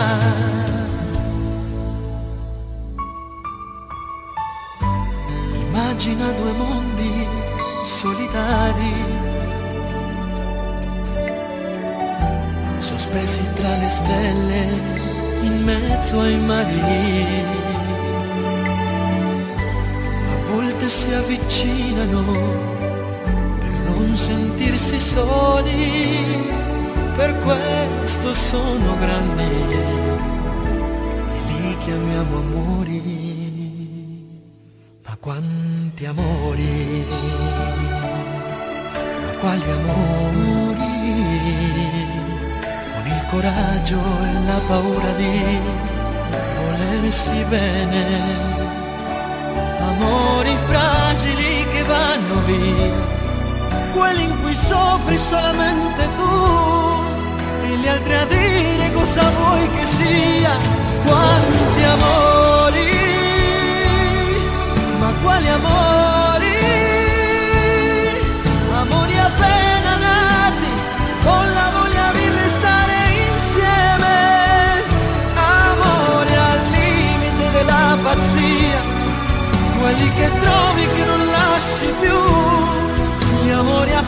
Immagina 5.60 6.30
due 6.32 6.52
mondi 6.52 6.77
solitari, 8.38 8.94
sospesi 12.78 13.40
tra 13.54 13.76
le 13.76 13.88
stelle 13.88 14.62
in 15.42 15.62
mezzo 15.64 16.20
ai 16.20 16.38
mari. 16.38 16.80
A 20.30 20.52
volte 20.52 20.88
si 20.88 21.12
avvicinano 21.12 22.22
per 23.58 23.70
non 23.86 24.16
sentirsi 24.16 25.00
soli, 25.00 26.46
per 27.16 27.38
questo 27.38 28.34
sono 28.34 28.96
grandi 28.98 29.42
e 31.34 31.60
li 31.60 31.76
chiamiamo 31.78 32.36
amori. 32.36 33.26
Ma 35.04 35.16
quanti 35.18 36.04
amori, 36.04 37.04
quali 39.40 39.70
amori, 39.70 40.76
con 42.92 43.06
il 43.06 43.24
coraggio 43.30 43.96
e 43.96 44.46
la 44.46 44.60
paura 44.66 45.12
di 45.12 45.60
volersi 46.56 47.44
bene, 47.48 48.04
amori 49.78 50.56
fragili 50.66 51.66
che 51.72 51.82
vanno 51.84 52.40
via, 52.46 53.16
quelli 53.94 54.24
in 54.24 54.40
cui 54.40 54.54
soffri 54.54 55.18
solamente 55.18 56.08
tu, 56.16 56.96
e 57.64 57.76
gli 57.76 57.88
altri 57.88 58.14
a 58.14 58.24
dire 58.26 58.92
cosa 58.92 59.22
vuoi 59.30 59.68
che 59.76 59.86
sia, 59.86 60.56
quanti 61.04 61.82
amori 61.82 63.06
ma 64.98 65.12
quali 65.22 65.48
amori 65.48 66.17
pazzia, 78.08 78.80
quelli 79.78 80.10
che 80.14 80.30
trovi 80.38 80.84
che 80.94 81.04
non 81.04 81.26
lasci 81.26 81.92
più, 82.00 83.44
gli 83.44 83.50
amori 83.50 83.92
a 83.92 84.02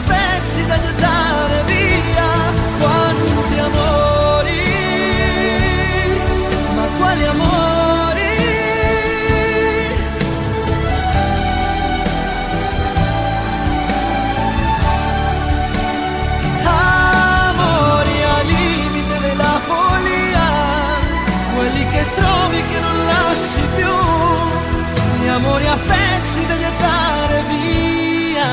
gli 25.31 25.33
amori 25.33 25.65
a 25.65 25.77
pezzi 25.77 26.45
da 26.45 26.57
gettare 26.57 27.43
via. 27.47 28.49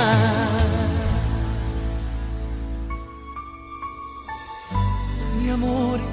Gli 5.41 5.49
amori 5.49 6.07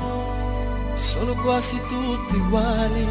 sono 0.95 1.33
quasi 1.35 1.79
tutti 1.87 2.35
uguali. 2.35 3.07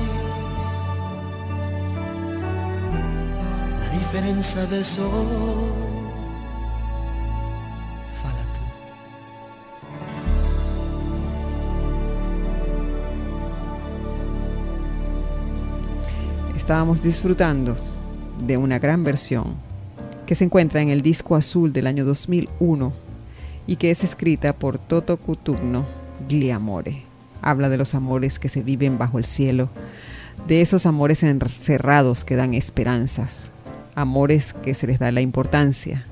La 3.79 3.89
differenza 3.99 4.61
adesso 4.63 5.94
Estábamos 16.65 17.03
disfrutando 17.03 17.77
de 18.43 18.57
una 18.57 18.79
gran 18.79 19.05
versión 19.05 19.57
que 20.25 20.35
se 20.35 20.45
encuentra 20.45 20.81
en 20.81 20.89
el 20.89 21.03
disco 21.03 21.37
azul 21.37 21.75
del 21.75 21.87
año 21.87 22.07
2001 22.07 22.91
y 23.67 23.77
que 23.77 23.91
es 23.91 24.03
escrita 24.03 24.55
por 24.55 24.79
Toto 24.79 25.19
Cutugno 25.19 25.85
Gliamore. 26.27 27.03
Habla 27.43 27.69
de 27.69 27.77
los 27.77 27.95
amores 27.95 28.39
que 28.39 28.49
se 28.49 28.63
viven 28.63 28.97
bajo 28.97 29.19
el 29.19 29.27
cielo, 29.27 29.69
de 30.49 30.63
esos 30.63 30.87
amores 30.87 31.23
encerrados 31.23 32.25
que 32.25 32.35
dan 32.35 32.55
esperanzas, 32.55 33.51
amores 33.95 34.55
que 34.55 34.73
se 34.73 34.87
les 34.87 34.99
da 34.99 35.13
la 35.13 35.21
importancia, 35.21 36.07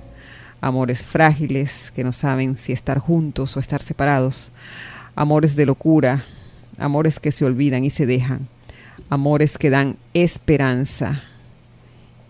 amores 0.61 1.03
frágiles 1.03 1.91
que 1.93 2.05
no 2.05 2.13
saben 2.13 2.59
si 2.59 2.75
estar 2.75 2.99
juntos 2.99 3.57
o 3.57 3.61
estar 3.61 3.81
separados, 3.81 4.53
amores 5.17 5.57
de 5.57 5.65
locura, 5.65 6.27
amores 6.77 7.21
que 7.21 7.33
se 7.33 7.47
olvidan 7.47 7.87
y 7.87 7.91
se 7.91 8.05
dejan, 8.05 8.49
amores 9.13 9.59
que 9.59 9.69
dan 9.69 9.99
esperanza 10.15 11.25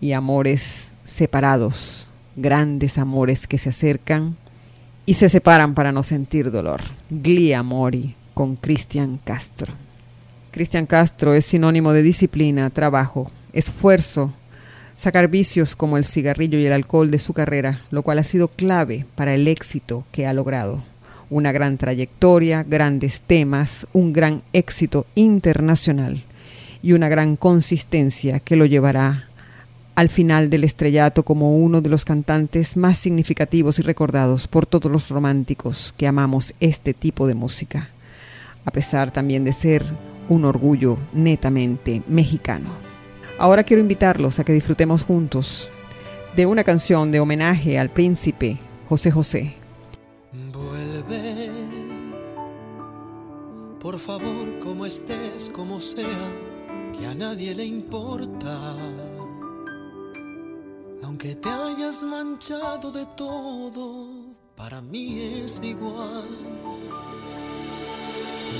y 0.01 0.11
amores 0.11 0.97
separados, 1.05 2.09
grandes 2.35 2.97
amores 2.97 3.47
que 3.47 3.57
se 3.57 3.69
acercan 3.69 4.35
y 5.05 5.13
se 5.13 5.29
separan 5.29 5.75
para 5.75 5.93
no 5.93 6.03
sentir 6.03 6.51
dolor. 6.51 6.81
Gli 7.09 7.53
Amori 7.53 8.17
con 8.33 8.57
Cristian 8.57 9.17
Castro. 9.23 9.71
Cristian 10.51 10.85
Castro 10.85 11.33
es 11.33 11.45
sinónimo 11.45 11.93
de 11.93 12.03
disciplina, 12.03 12.69
trabajo, 12.69 13.31
esfuerzo, 13.53 14.33
sacar 14.97 15.29
vicios 15.29 15.77
como 15.77 15.95
el 15.95 16.03
cigarrillo 16.03 16.59
y 16.59 16.65
el 16.65 16.73
alcohol 16.73 17.11
de 17.11 17.19
su 17.19 17.31
carrera, 17.31 17.83
lo 17.91 18.03
cual 18.03 18.19
ha 18.19 18.25
sido 18.25 18.49
clave 18.49 19.05
para 19.15 19.33
el 19.33 19.47
éxito 19.47 20.03
que 20.11 20.27
ha 20.27 20.33
logrado. 20.33 20.83
Una 21.29 21.53
gran 21.53 21.77
trayectoria, 21.77 22.63
grandes 22.63 23.21
temas, 23.21 23.87
un 23.93 24.11
gran 24.11 24.41
éxito 24.51 25.05
internacional 25.15 26.25
y 26.83 26.91
una 26.93 27.09
gran 27.09 27.37
consistencia 27.37 28.39
que 28.41 28.57
lo 28.57 28.65
llevará 28.65 29.29
al 29.95 30.09
final 30.09 30.49
del 30.49 30.65
estrellato 30.65 31.23
como 31.23 31.57
uno 31.57 31.81
de 31.81 31.89
los 31.89 32.03
cantantes 32.03 32.75
más 32.77 32.97
significativos 32.97 33.79
y 33.79 33.83
recordados 33.83 34.47
por 34.47 34.65
todos 34.65 34.91
los 34.91 35.09
románticos 35.09 35.93
que 35.97 36.07
amamos 36.07 36.53
este 36.59 36.93
tipo 36.93 37.25
de 37.25 37.35
música, 37.35 37.89
a 38.65 38.71
pesar 38.71 39.11
también 39.11 39.43
de 39.43 39.53
ser 39.53 39.83
un 40.29 40.45
orgullo 40.45 40.97
netamente 41.13 42.01
mexicano. 42.07 42.69
Ahora 43.39 43.63
quiero 43.63 43.81
invitarlos 43.81 44.39
a 44.39 44.43
que 44.43 44.53
disfrutemos 44.53 45.03
juntos 45.03 45.69
de 46.35 46.45
una 46.45 46.63
canción 46.63 47.11
de 47.11 47.19
homenaje 47.19 47.79
al 47.79 47.89
príncipe 47.89 48.57
José 48.89 49.11
José. 49.11 49.55
Vuelve, 50.51 51.49
por 53.79 53.99
favor, 53.99 54.59
como 54.59 54.85
estés, 54.85 55.51
como 55.53 55.79
sea, 55.79 56.07
que 56.93 57.05
a 57.05 57.13
nadie 57.13 57.53
le 57.55 57.65
importa. 57.65 58.75
Aunque 61.03 61.35
te 61.35 61.49
hayas 61.49 62.03
manchado 62.03 62.91
de 62.91 63.05
todo, 63.17 64.07
para 64.55 64.81
mí 64.81 65.19
es 65.43 65.59
igual. 65.63 66.27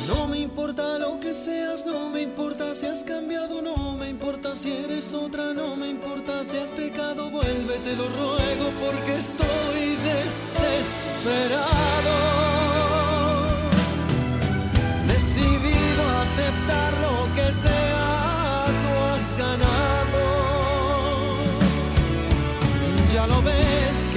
No 0.08 0.28
me 0.28 0.40
importa 0.40 0.98
lo 1.00 1.20
que 1.20 1.32
seas, 1.32 1.86
no 1.86 2.10
me 2.10 2.22
importa 2.22 2.74
si 2.74 2.88
has 2.88 3.04
cambiado, 3.04 3.62
no 3.62 3.94
me 3.94 4.10
importa 4.10 4.56
si 4.56 4.72
eres 4.74 5.14
otra, 5.14 5.54
no 5.54 5.76
me 5.76 5.88
importa 5.88 6.44
si 6.44 6.58
has 6.58 6.74
pecado, 6.74 7.30
vuelve, 7.30 7.78
te 7.86 7.96
lo 7.96 8.08
ruego 8.10 8.72
porque 8.84 9.16
estoy 9.18 9.96
desesperado. 10.04 11.64
Decidido 15.08 16.04
a 16.10 16.22
aceptar 16.24 16.94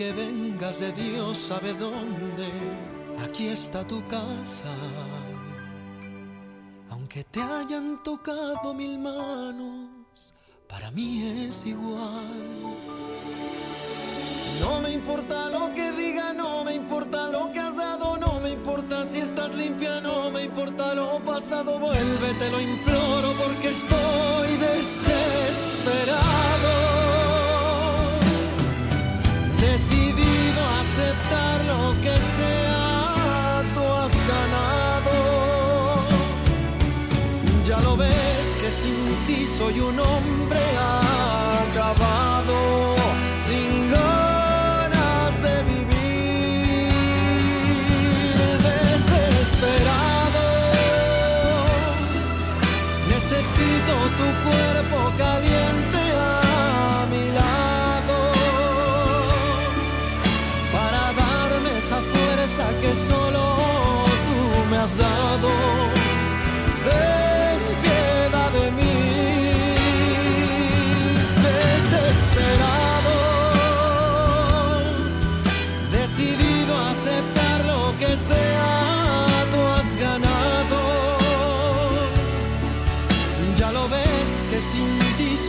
Aunque 0.00 0.12
vengas 0.12 0.80
de 0.80 0.92
Dios 0.92 1.36
sabe 1.36 1.74
dónde, 1.74 2.48
aquí 3.22 3.48
está 3.48 3.86
tu 3.86 4.02
casa. 4.06 4.64
Aunque 6.88 7.22
te 7.24 7.42
hayan 7.42 8.02
tocado 8.02 8.72
mil 8.72 8.98
manos, 8.98 10.32
para 10.66 10.90
mí 10.90 11.44
es 11.46 11.66
igual. 11.66 12.24
No 14.60 14.80
me 14.80 14.92
importa 14.92 15.50
lo 15.50 15.74
que 15.74 15.92
diga, 15.92 16.32
no 16.32 16.64
me 16.64 16.76
importa 16.76 17.26
lo 17.26 17.52
que 17.52 17.58
has 17.58 17.76
dado, 17.76 18.16
no 18.16 18.40
me 18.40 18.52
importa 18.52 19.04
si 19.04 19.18
estás 19.18 19.54
limpia, 19.54 20.00
no 20.00 20.30
me 20.30 20.44
importa 20.44 20.94
lo 20.94 21.20
pasado, 21.20 21.78
vuelve, 21.78 22.32
te 22.38 22.50
lo 22.50 22.58
imploro 22.58 23.34
porque 23.34 23.68
estoy 23.68 24.56
desesperado. 24.56 26.59
Sin 38.70 39.16
ti 39.26 39.44
soy 39.46 39.80
un 39.80 39.98
hombre 39.98 40.60
acabado, 41.68 42.96
sin 43.46 43.90
ganas 43.90 45.42
de 45.42 45.54
vivir, 45.70 46.92
desesperado. 48.68 50.46
Necesito 53.08 53.94
tu 54.18 54.26
cuerpo 54.46 54.79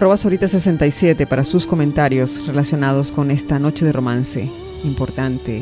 Arroba 0.00 0.14
Sorita67 0.14 1.26
para 1.26 1.44
sus 1.44 1.66
comentarios 1.66 2.46
relacionados 2.46 3.12
con 3.12 3.30
esta 3.30 3.58
noche 3.58 3.84
de 3.84 3.92
romance 3.92 4.48
importante 4.82 5.60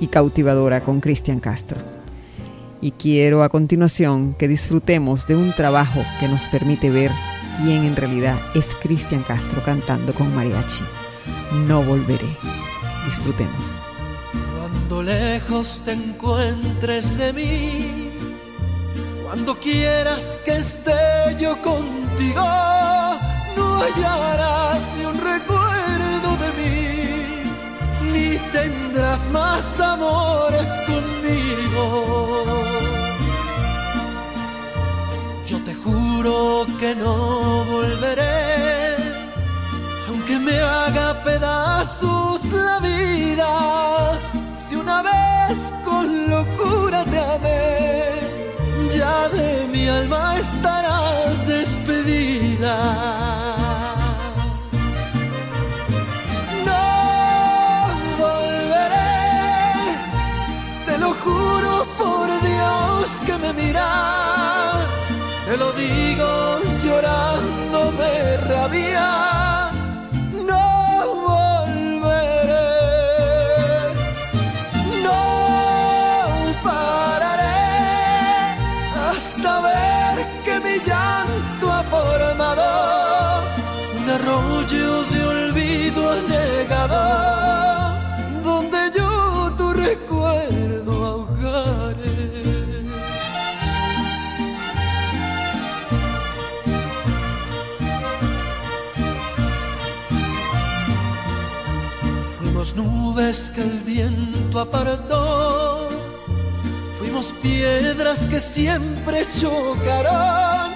y 0.00 0.08
cautivadora 0.08 0.80
con 0.80 0.98
Cristian 0.98 1.38
Castro. 1.38 1.80
Y 2.80 2.90
quiero 2.90 3.44
a 3.44 3.48
continuación 3.48 4.34
que 4.34 4.48
disfrutemos 4.48 5.28
de 5.28 5.36
un 5.36 5.52
trabajo 5.52 6.04
que 6.18 6.26
nos 6.26 6.40
permite 6.46 6.90
ver 6.90 7.12
quién 7.58 7.84
en 7.84 7.94
realidad 7.94 8.36
es 8.56 8.66
Cristian 8.82 9.22
Castro 9.22 9.62
cantando 9.64 10.12
con 10.12 10.34
mariachi. 10.34 10.82
No 11.68 11.84
volveré. 11.84 12.36
Disfrutemos. 13.04 13.70
Cuando 14.58 15.04
lejos 15.04 15.80
te 15.84 15.92
encuentres 15.92 17.18
de 17.18 17.32
mí, 17.32 18.10
cuando 19.24 19.56
quieras 19.60 20.36
que 20.44 20.56
esté 20.56 20.90
yo 21.38 21.62
contigo, 21.62 22.42
no 23.76 23.82
hallarás 23.82 24.82
ni 24.96 25.04
un 25.04 25.18
recuerdo 25.18 26.28
de 26.42 26.48
mí, 26.58 26.78
ni 28.12 28.38
tendrás 28.50 29.28
más 29.30 29.64
amores 29.80 30.68
conmigo. 30.90 31.84
Yo 35.46 35.58
te 35.62 35.74
juro 35.74 36.66
que 36.80 36.94
no 36.94 37.64
volveré 37.64 38.96
aunque 40.08 40.38
me 40.38 40.58
haga 40.60 41.22
pedazos 41.24 42.40
la 42.52 42.78
vida, 42.78 44.18
si 44.54 44.76
una 44.76 45.02
vez 45.02 45.58
con 45.84 46.30
locura 46.30 47.04
te 47.04 47.18
amé, 47.18 48.04
ya 48.96 49.28
de 49.28 49.66
mi 49.72 49.88
alma 49.88 50.38
estarás 50.38 51.44
despedida. 51.46 53.45
Lo 65.66 65.72
digo 65.72 66.60
llorando 66.82 67.92
de 67.92 68.36
rabia. 68.38 69.25
Apartó, 104.68 105.88
fuimos 106.98 107.32
piedras 107.42 108.26
que 108.26 108.40
siempre 108.40 109.24
chocarán, 109.26 110.72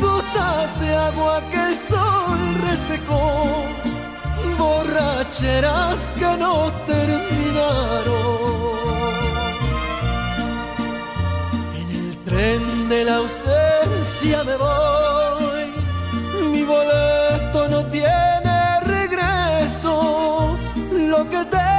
gotas 0.00 0.80
de 0.80 0.94
agua 0.94 1.42
que 1.50 1.60
el 1.68 1.74
sol 1.76 2.38
resecó, 2.68 3.64
borracheras 4.58 6.10
que 6.18 6.36
no 6.36 6.72
terminaron. 6.86 8.38
En 11.80 11.88
el 11.90 12.16
tren 12.24 12.88
de 12.88 13.04
la 13.04 13.16
ausencia 13.16 14.42
me 14.44 14.56
voy, 14.56 15.64
mi 16.52 16.62
boleto 16.64 17.68
no 17.68 17.84
tiene 17.86 18.80
regreso, 18.80 20.56
lo 20.90 21.28
que 21.30 21.44
tengas 21.44 21.77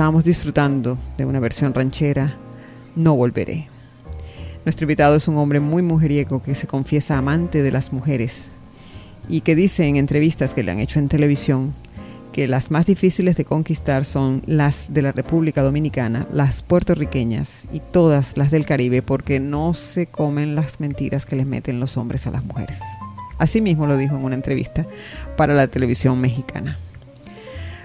Estábamos 0.00 0.24
disfrutando 0.24 0.96
de 1.18 1.26
una 1.26 1.40
versión 1.40 1.74
ranchera, 1.74 2.34
No 2.96 3.16
Volveré. 3.16 3.68
Nuestro 4.64 4.84
invitado 4.84 5.14
es 5.16 5.28
un 5.28 5.36
hombre 5.36 5.60
muy 5.60 5.82
mujeriego 5.82 6.42
que 6.42 6.54
se 6.54 6.66
confiesa 6.66 7.18
amante 7.18 7.62
de 7.62 7.70
las 7.70 7.92
mujeres 7.92 8.48
y 9.28 9.42
que 9.42 9.54
dice 9.54 9.84
en 9.84 9.96
entrevistas 9.96 10.54
que 10.54 10.62
le 10.62 10.72
han 10.72 10.78
hecho 10.78 11.00
en 11.00 11.10
televisión 11.10 11.74
que 12.32 12.48
las 12.48 12.70
más 12.70 12.86
difíciles 12.86 13.36
de 13.36 13.44
conquistar 13.44 14.06
son 14.06 14.42
las 14.46 14.86
de 14.88 15.02
la 15.02 15.12
República 15.12 15.60
Dominicana, 15.60 16.26
las 16.32 16.62
puertorriqueñas 16.62 17.68
y 17.70 17.80
todas 17.80 18.38
las 18.38 18.50
del 18.50 18.64
Caribe 18.64 19.02
porque 19.02 19.38
no 19.38 19.74
se 19.74 20.06
comen 20.06 20.54
las 20.54 20.80
mentiras 20.80 21.26
que 21.26 21.36
les 21.36 21.44
meten 21.44 21.78
los 21.78 21.98
hombres 21.98 22.26
a 22.26 22.30
las 22.30 22.42
mujeres. 22.42 22.78
Así 23.36 23.60
mismo 23.60 23.86
lo 23.86 23.98
dijo 23.98 24.16
en 24.16 24.24
una 24.24 24.34
entrevista 24.34 24.86
para 25.36 25.52
la 25.52 25.66
televisión 25.66 26.18
mexicana. 26.22 26.78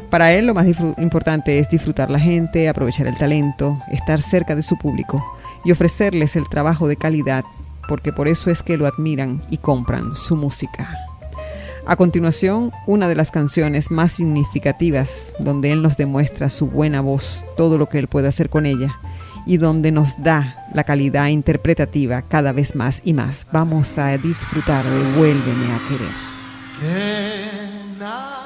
Para 0.10 0.32
él 0.34 0.48
lo 0.48 0.54
más 0.54 0.68
importante 0.98 1.60
es 1.60 1.70
disfrutar 1.70 2.10
la 2.10 2.20
gente, 2.20 2.70
aprovechar 2.70 3.08
el 3.08 3.18
talento, 3.18 3.82
estar 3.92 4.22
cerca 4.22 4.56
de 4.56 4.62
su 4.62 4.78
público 4.78 5.24
y 5.64 5.72
ofrecerles 5.72 6.36
el 6.36 6.48
trabajo 6.48 6.88
de 6.88 6.96
calidad, 6.96 7.44
porque 7.88 8.14
por 8.14 8.28
eso 8.28 8.50
es 8.50 8.64
que 8.64 8.78
lo 8.78 8.88
admiran 8.88 9.42
y 9.50 9.58
compran 9.58 10.16
su 10.16 10.36
música. 10.36 10.98
A 11.88 11.96
continuación, 11.98 12.72
una 12.88 13.08
de 13.08 13.16
las 13.16 13.30
canciones 13.30 13.92
más 13.92 14.14
significativas 14.14 15.36
donde 15.40 15.72
él 15.72 15.84
nos 15.84 15.98
demuestra 15.98 16.50
su 16.50 16.68
buena 16.68 17.02
voz, 17.02 17.46
todo 17.58 17.78
lo 17.78 17.90
que 17.90 18.00
él 18.00 18.08
puede 18.08 18.28
hacer 18.28 18.50
con 18.50 18.66
ella 18.66 18.96
y 19.46 19.58
donde 19.58 19.92
nos 19.92 20.22
da 20.24 20.66
la 20.74 20.84
calidad 20.84 21.28
interpretativa 21.28 22.24
cada 22.24 22.52
vez 22.52 22.76
más 22.76 23.02
y 23.04 23.14
más. 23.14 23.46
Vamos 23.52 24.00
a 24.00 24.18
disfrutar 24.18 24.84
de 24.84 25.18
Vuélveme 25.18 25.74
a 25.74 25.80
querer. 25.88 26.16
Que 26.80 28.00
nada 28.00 28.46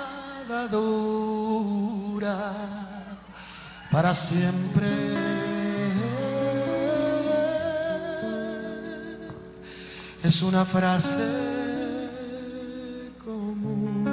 para 3.92 4.14
siempre. 4.14 4.88
Es 10.24 10.42
una 10.42 10.66
frase 10.66 11.24
común 13.24 14.06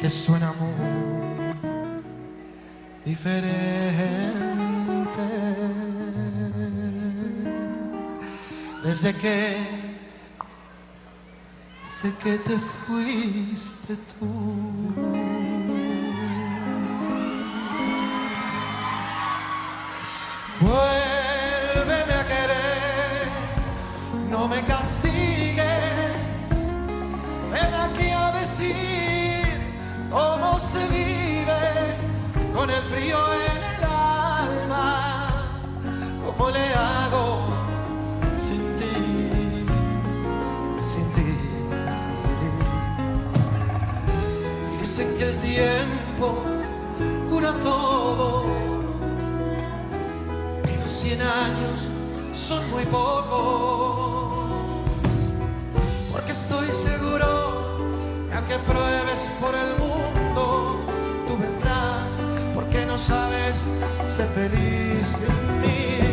que 0.00 0.08
suena 0.08 0.52
muy 0.60 0.72
diferente. 3.04 3.84
Desde 8.82 9.14
que 9.14 9.83
sé 11.94 12.12
que 12.22 12.36
te 12.38 12.58
fuiste 12.58 13.94
tú. 14.12 14.26
Vuélveme 20.60 22.14
a 22.22 22.24
querer, 22.32 23.28
no 24.28 24.48
me 24.48 24.60
castigues. 24.64 26.58
Ven 27.52 27.74
aquí 27.86 28.10
a 28.10 28.32
decir 28.40 29.46
cómo 30.10 30.58
se 30.58 30.82
vive 30.88 31.62
con 32.54 32.70
el 32.70 32.82
frío 32.90 33.18
tiempo 45.54 46.42
cura 47.30 47.52
todo. 47.62 48.44
Los 50.82 50.92
cien 50.92 51.20
años 51.22 51.90
son 52.32 52.68
muy 52.70 52.84
pocos. 52.86 54.34
Porque 56.12 56.32
estoy 56.32 56.68
seguro 56.72 57.78
que 58.28 58.34
aunque 58.34 58.58
pruebes 58.70 59.30
por 59.40 59.54
el 59.54 59.70
mundo, 59.82 60.78
tú 61.26 61.32
vendrás. 61.38 62.20
Porque 62.54 62.84
no 62.86 62.98
sabes 62.98 63.68
ser 64.08 64.28
feliz 64.28 65.06
sin 65.18 65.60
mí. 65.60 66.03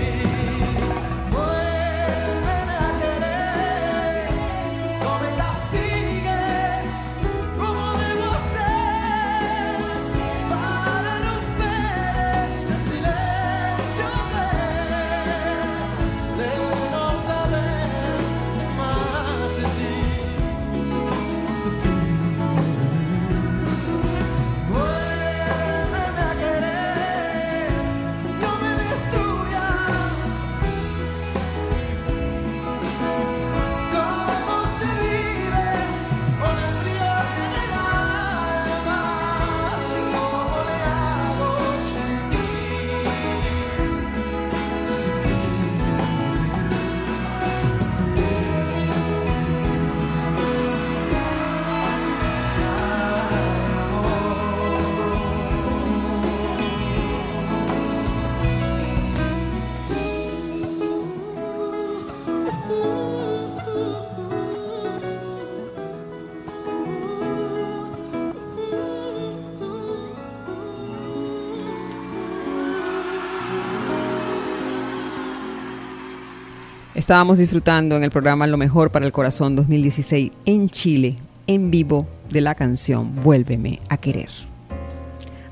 Estábamos 77.02 77.40
disfrutando 77.40 77.98
en 77.98 78.04
el 78.04 78.12
programa 78.12 78.46
Lo 78.46 78.58
Mejor 78.58 78.92
para 78.92 79.08
el 79.08 79.12
Corazón 79.12 79.56
2016 79.56 80.34
en 80.46 80.70
Chile, 80.70 81.18
en 81.48 81.72
vivo, 81.72 82.08
de 82.30 82.42
la 82.42 82.54
canción 82.54 83.16
Vuélveme 83.24 83.80
a 83.90 83.98
querer. 83.98 84.30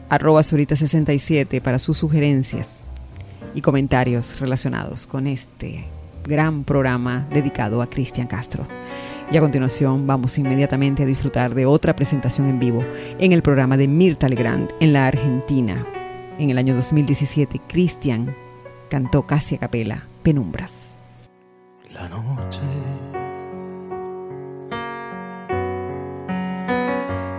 Arroba 0.10 0.42
Zurita67 0.42 1.60
para 1.60 1.80
sus 1.80 1.98
sugerencias 1.98 2.84
y 3.56 3.62
comentarios 3.62 4.40
relacionados 4.40 5.08
con 5.08 5.26
este 5.26 5.86
gran 6.24 6.66
programa 6.66 7.28
dedicado 7.34 7.82
a 7.82 7.90
Cristian 7.90 8.28
Castro. 8.28 8.68
Y 9.32 9.38
a 9.38 9.42
continuación 9.42 10.06
vamos 10.06 10.38
inmediatamente 10.38 11.02
a 11.02 11.08
disfrutar 11.08 11.56
de 11.56 11.66
otra 11.66 11.96
presentación 11.96 12.48
en 12.48 12.60
vivo 12.60 12.84
en 13.18 13.32
el 13.32 13.42
programa 13.42 13.76
de 13.76 13.88
Mirta 13.88 14.30
Legrand 14.30 14.70
en 14.80 14.94
la 14.94 15.08
Argentina. 15.08 15.84
En 16.38 16.52
el 16.52 16.60
año 16.60 16.76
2017, 16.76 17.60
Cristian 17.68 18.36
cantó 18.88 19.24
casi 19.24 19.56
a 19.56 19.58
capela 19.58 20.06
Penumbras. 20.22 20.99
La 21.94 22.08
noche 22.08 22.62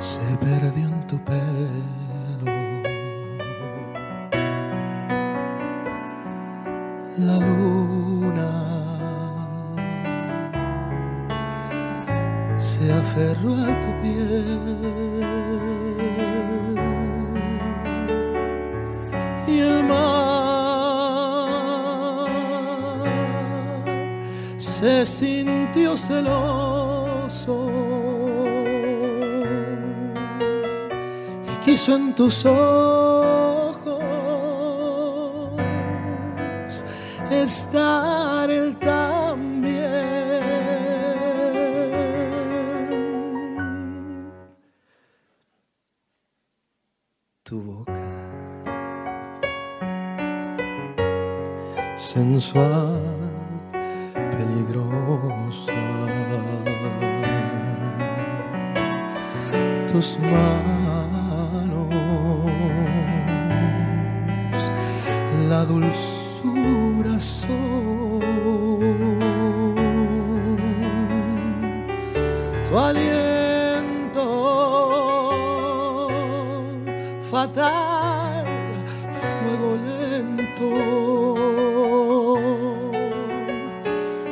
se 0.00 0.36
perdió 0.40 0.88
en 0.88 1.06
tu 1.06 1.18
pelo. 1.24 1.40
La 7.18 7.38
luna 7.38 8.50
se 12.58 12.92
aferró 12.92 13.54
a 13.54 13.80
tu 13.80 14.00
piel. 14.00 14.58
Y 19.46 19.58
el 19.60 19.84
mar 19.84 20.19
se 24.80 25.04
sintió 25.04 25.94
celoso 25.94 27.70
y 31.52 31.56
quiso 31.62 31.94
en 31.96 32.14
tus 32.14 32.46
ojos 32.46 34.00
estar 37.30 38.50
él 38.50 38.74
también. 38.78 39.90
Tu 47.42 47.60
boca 47.60 47.92
sensual 51.98 53.09
Tus 59.90 60.18
manos, 60.20 61.88
la 65.48 65.64
dulzura 65.64 67.18
son. 67.18 68.20
Tu 72.68 72.78
aliento 72.78 74.26
fatal 77.28 78.44
fuego 79.20 79.70
lento 79.88 80.70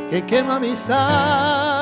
que 0.08 0.18
quema 0.24 0.60
mis 0.60 0.88
ansias 0.88 1.77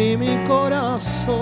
y 0.00 0.16
mi 0.16 0.38
corazón. 0.44 1.36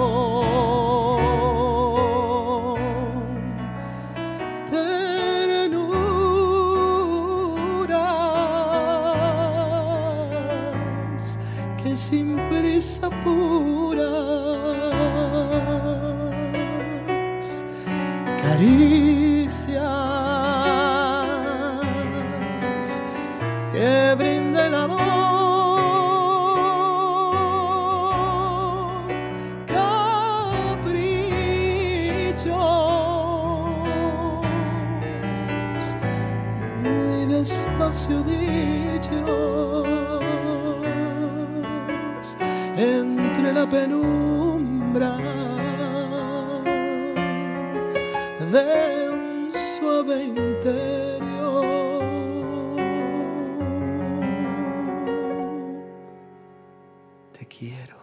Ternuras 10.98 11.38
que 11.82 11.96
sin 11.96 12.36
prisa 12.48 13.08
puras 13.22 14.08
caricias 18.42 19.07
penumbra 43.70 45.16
de 48.52 49.10
un 49.10 49.52
suave 49.54 50.24
interior. 50.24 51.66
Te 57.32 57.46
quiero. 57.46 57.98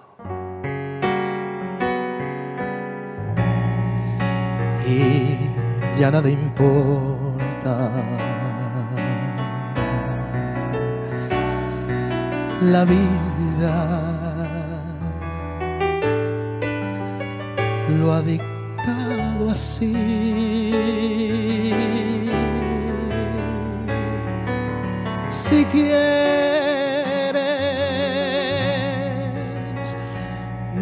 Y 4.88 6.00
ya 6.00 6.12
nada 6.12 6.30
importa. 6.30 7.92
La 12.62 12.86
vida 12.86 13.95
lo 17.96 18.14
ha 18.14 18.22
dictado 18.22 19.50
así. 19.52 19.94
Si 25.30 25.66
quieres, 25.66 25.96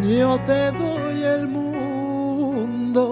yo 0.02 0.38
te 0.40 0.70
doy 0.72 1.22
el 1.22 1.48
mundo, 1.48 3.10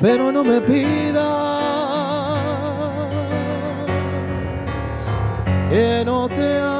pero 0.00 0.32
no 0.32 0.44
me 0.44 0.60
pidas 0.60 1.48
que 5.70 6.02
no 6.04 6.28
te 6.28 6.77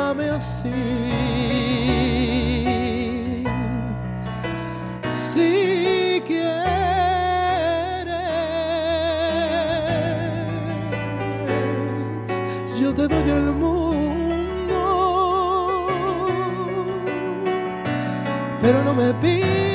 pero 18.68 18.84
no 18.84 18.92
me 18.92 19.14
pidas 19.14 19.67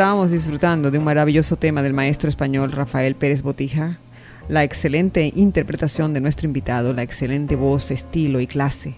Estábamos 0.00 0.30
disfrutando 0.30 0.90
de 0.90 0.96
un 0.96 1.04
maravilloso 1.04 1.56
tema 1.56 1.82
del 1.82 1.92
maestro 1.92 2.30
español 2.30 2.72
Rafael 2.72 3.16
Pérez 3.16 3.42
Botija, 3.42 3.98
la 4.48 4.64
excelente 4.64 5.30
interpretación 5.36 6.14
de 6.14 6.22
nuestro 6.22 6.46
invitado, 6.46 6.94
la 6.94 7.02
excelente 7.02 7.54
voz, 7.54 7.90
estilo 7.90 8.40
y 8.40 8.46
clase. 8.46 8.94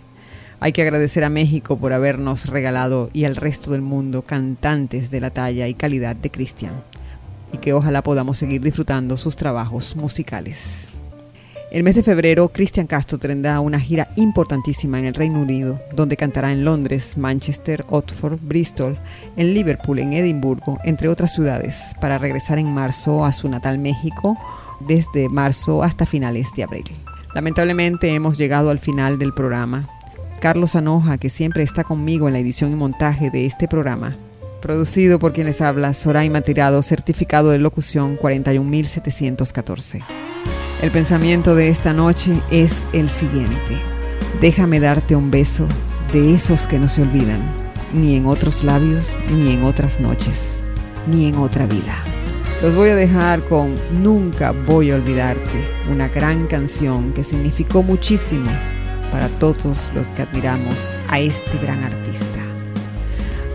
Hay 0.61 0.71
que 0.71 0.83
agradecer 0.83 1.25
a 1.25 1.29
México 1.29 1.77
por 1.77 1.93
habernos 1.93 2.47
regalado 2.47 3.11
y 3.13 3.25
al 3.25 3.35
resto 3.35 3.73
del 3.73 3.83
mundo 3.83 4.23
cantantes 4.23 5.11
de 5.11 5.19
la 5.19 5.31
talla 5.31 5.67
y 5.67 5.75
calidad 5.75 6.15
de 6.15 6.31
Cristian, 6.31 6.85
y 7.53 7.59
que 7.59 7.73
ojalá 7.73 8.05
podamos 8.05 8.39
seguir 8.39 8.63
disfrutando 8.63 9.17
sus 9.17 9.35
trabajos 9.35 9.97
musicales. 9.97 10.92
El 11.73 11.85
mes 11.85 11.95
de 11.95 12.03
febrero, 12.03 12.49
Cristian 12.49 12.87
Castro 12.87 13.17
tendrá 13.17 13.59
una 13.61 13.81
gira 13.81 14.13
importantísima 14.17 14.99
en 14.99 15.07
el 15.07 15.15
Reino 15.15 15.41
Unido, 15.41 15.81
donde 15.95 16.19
cantará 16.19 16.53
en 16.53 16.67
Londres, 16.67 17.17
Manchester, 17.17 17.87
Oxford, 17.89 18.39
Bristol, 18.43 18.99
en 19.39 19.55
Liverpool, 19.55 19.99
en 19.99 20.13
Edimburgo, 20.13 20.79
entre 20.85 21.09
otras 21.09 21.33
ciudades, 21.33 21.81
para 21.99 22.19
regresar 22.19 22.59
en 22.59 22.71
marzo 22.75 23.25
a 23.25 23.33
su 23.33 23.49
natal 23.49 23.79
México, 23.79 24.37
desde 24.81 25.31
marzo 25.31 25.83
hasta 25.83 26.05
finales 26.05 26.49
de 26.55 26.65
abril. 26.65 26.93
Lamentablemente 27.35 28.15
hemos 28.15 28.37
llegado 28.37 28.69
al 28.69 28.79
final 28.79 29.19
del 29.19 29.33
programa. 29.33 29.89
Carlos 30.41 30.77
Anoja, 30.77 31.17
que 31.17 31.31
siempre 31.31 31.63
está 31.63 31.85
conmigo 31.85 32.29
en 32.29 32.35
la 32.35 32.41
edición 32.41 32.71
y 32.73 32.77
montaje 32.77 33.31
de 33.31 33.47
este 33.47 33.67
programa, 33.67 34.19
producido 34.63 35.19
por 35.19 35.35
quienes 35.35 35.61
habla 35.61 35.93
Soraima 35.93 36.41
Tirado, 36.41 36.81
certificado 36.81 37.51
de 37.51 37.59
locución 37.59 38.17
41714. 38.17 40.01
El 40.81 40.91
pensamiento 40.91 41.55
de 41.55 41.69
esta 41.69 41.93
noche 41.93 42.33
es 42.51 42.83
el 42.95 43.11
siguiente. 43.11 43.79
Déjame 44.41 44.81
darte 44.81 45.15
un 45.15 45.31
beso 45.31 45.67
de 46.15 46.33
esos 46.35 46.67
que 46.67 46.79
no 46.79 46.89
se 46.89 47.03
olvidan, 47.03 47.43
ni 47.93 48.17
en 48.17 48.25
otros 48.25 48.65
labios, 48.65 49.11
ni 49.31 49.53
en 49.53 49.65
otras 49.65 50.01
noches, 50.01 50.61
ni 51.07 51.27
en 51.27 51.37
otra 51.37 51.67
vida. 51.67 52.03
Los 52.63 52.75
voy 52.75 52.89
a 52.91 52.97
dejar 52.97 53.41
con 53.41 53.75
Nunca 54.03 54.53
voy 54.53 54.93
a 54.93 54.95
olvidarte, 54.95 55.67
una 55.91 56.09
gran 56.09 56.47
canción 56.47 57.13
que 57.13 57.25
significó 57.25 57.83
muchísimo 57.83 58.51
para 59.11 59.29
todos 59.29 59.91
los 59.95 60.09
que 60.11 60.23
admiramos 60.23 60.77
a 61.09 61.21
este 61.21 61.59
gran 61.59 61.83
artista. 61.85 62.52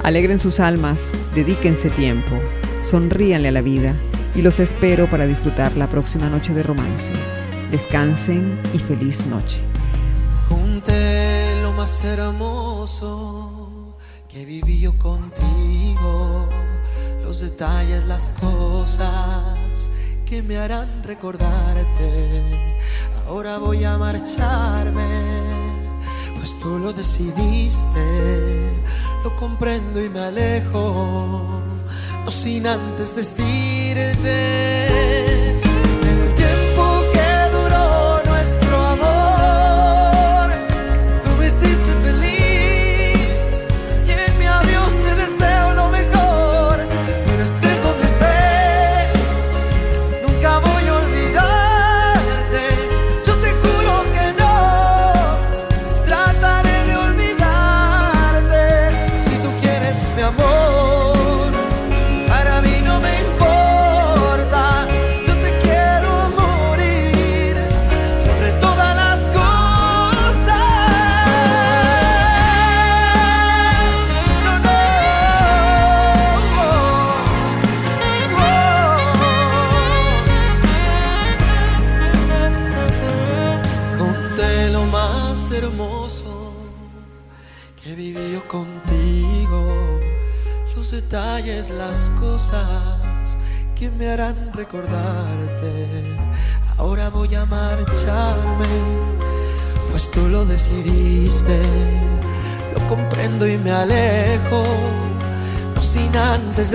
Alegren 0.07 0.39
sus 0.39 0.61
almas, 0.61 1.01
dedíquense 1.35 1.89
tiempo, 1.89 2.39
sonríanle 2.81 3.49
a 3.49 3.51
la 3.51 3.59
vida 3.59 3.93
y 4.35 4.41
los 4.41 4.57
espero 4.61 5.05
para 5.07 5.27
disfrutar 5.27 5.75
la 5.75 5.87
próxima 5.87 6.29
noche 6.29 6.53
de 6.53 6.63
romance. 6.63 7.11
Descansen 7.71 8.57
y 8.73 8.77
feliz 8.77 9.25
noche. 9.25 9.59
Junté 10.47 11.61
lo 11.61 11.73
más 11.73 12.05
hermoso 12.05 13.97
que 14.29 14.45
viví 14.45 14.79
yo 14.79 14.97
contigo, 14.97 16.47
los 17.21 17.41
detalles, 17.41 18.05
las 18.05 18.29
cosas 18.29 19.91
que 20.25 20.41
me 20.41 20.55
harán 20.55 21.03
recordarte. 21.03 22.43
Ahora 23.27 23.57
voy 23.57 23.83
a 23.83 23.97
marcharme, 23.97 25.36
pues 26.37 26.57
tú 26.59 26.79
lo 26.79 26.93
decidiste, 26.93 28.69
lo 29.23 29.35
comprendo 29.35 30.03
y 30.03 30.09
me 30.09 30.19
alejo, 30.19 31.61
no 32.23 32.31
sin 32.31 32.67
antes 32.67 33.15
decirte. 33.15 35.26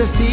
see 0.05 0.32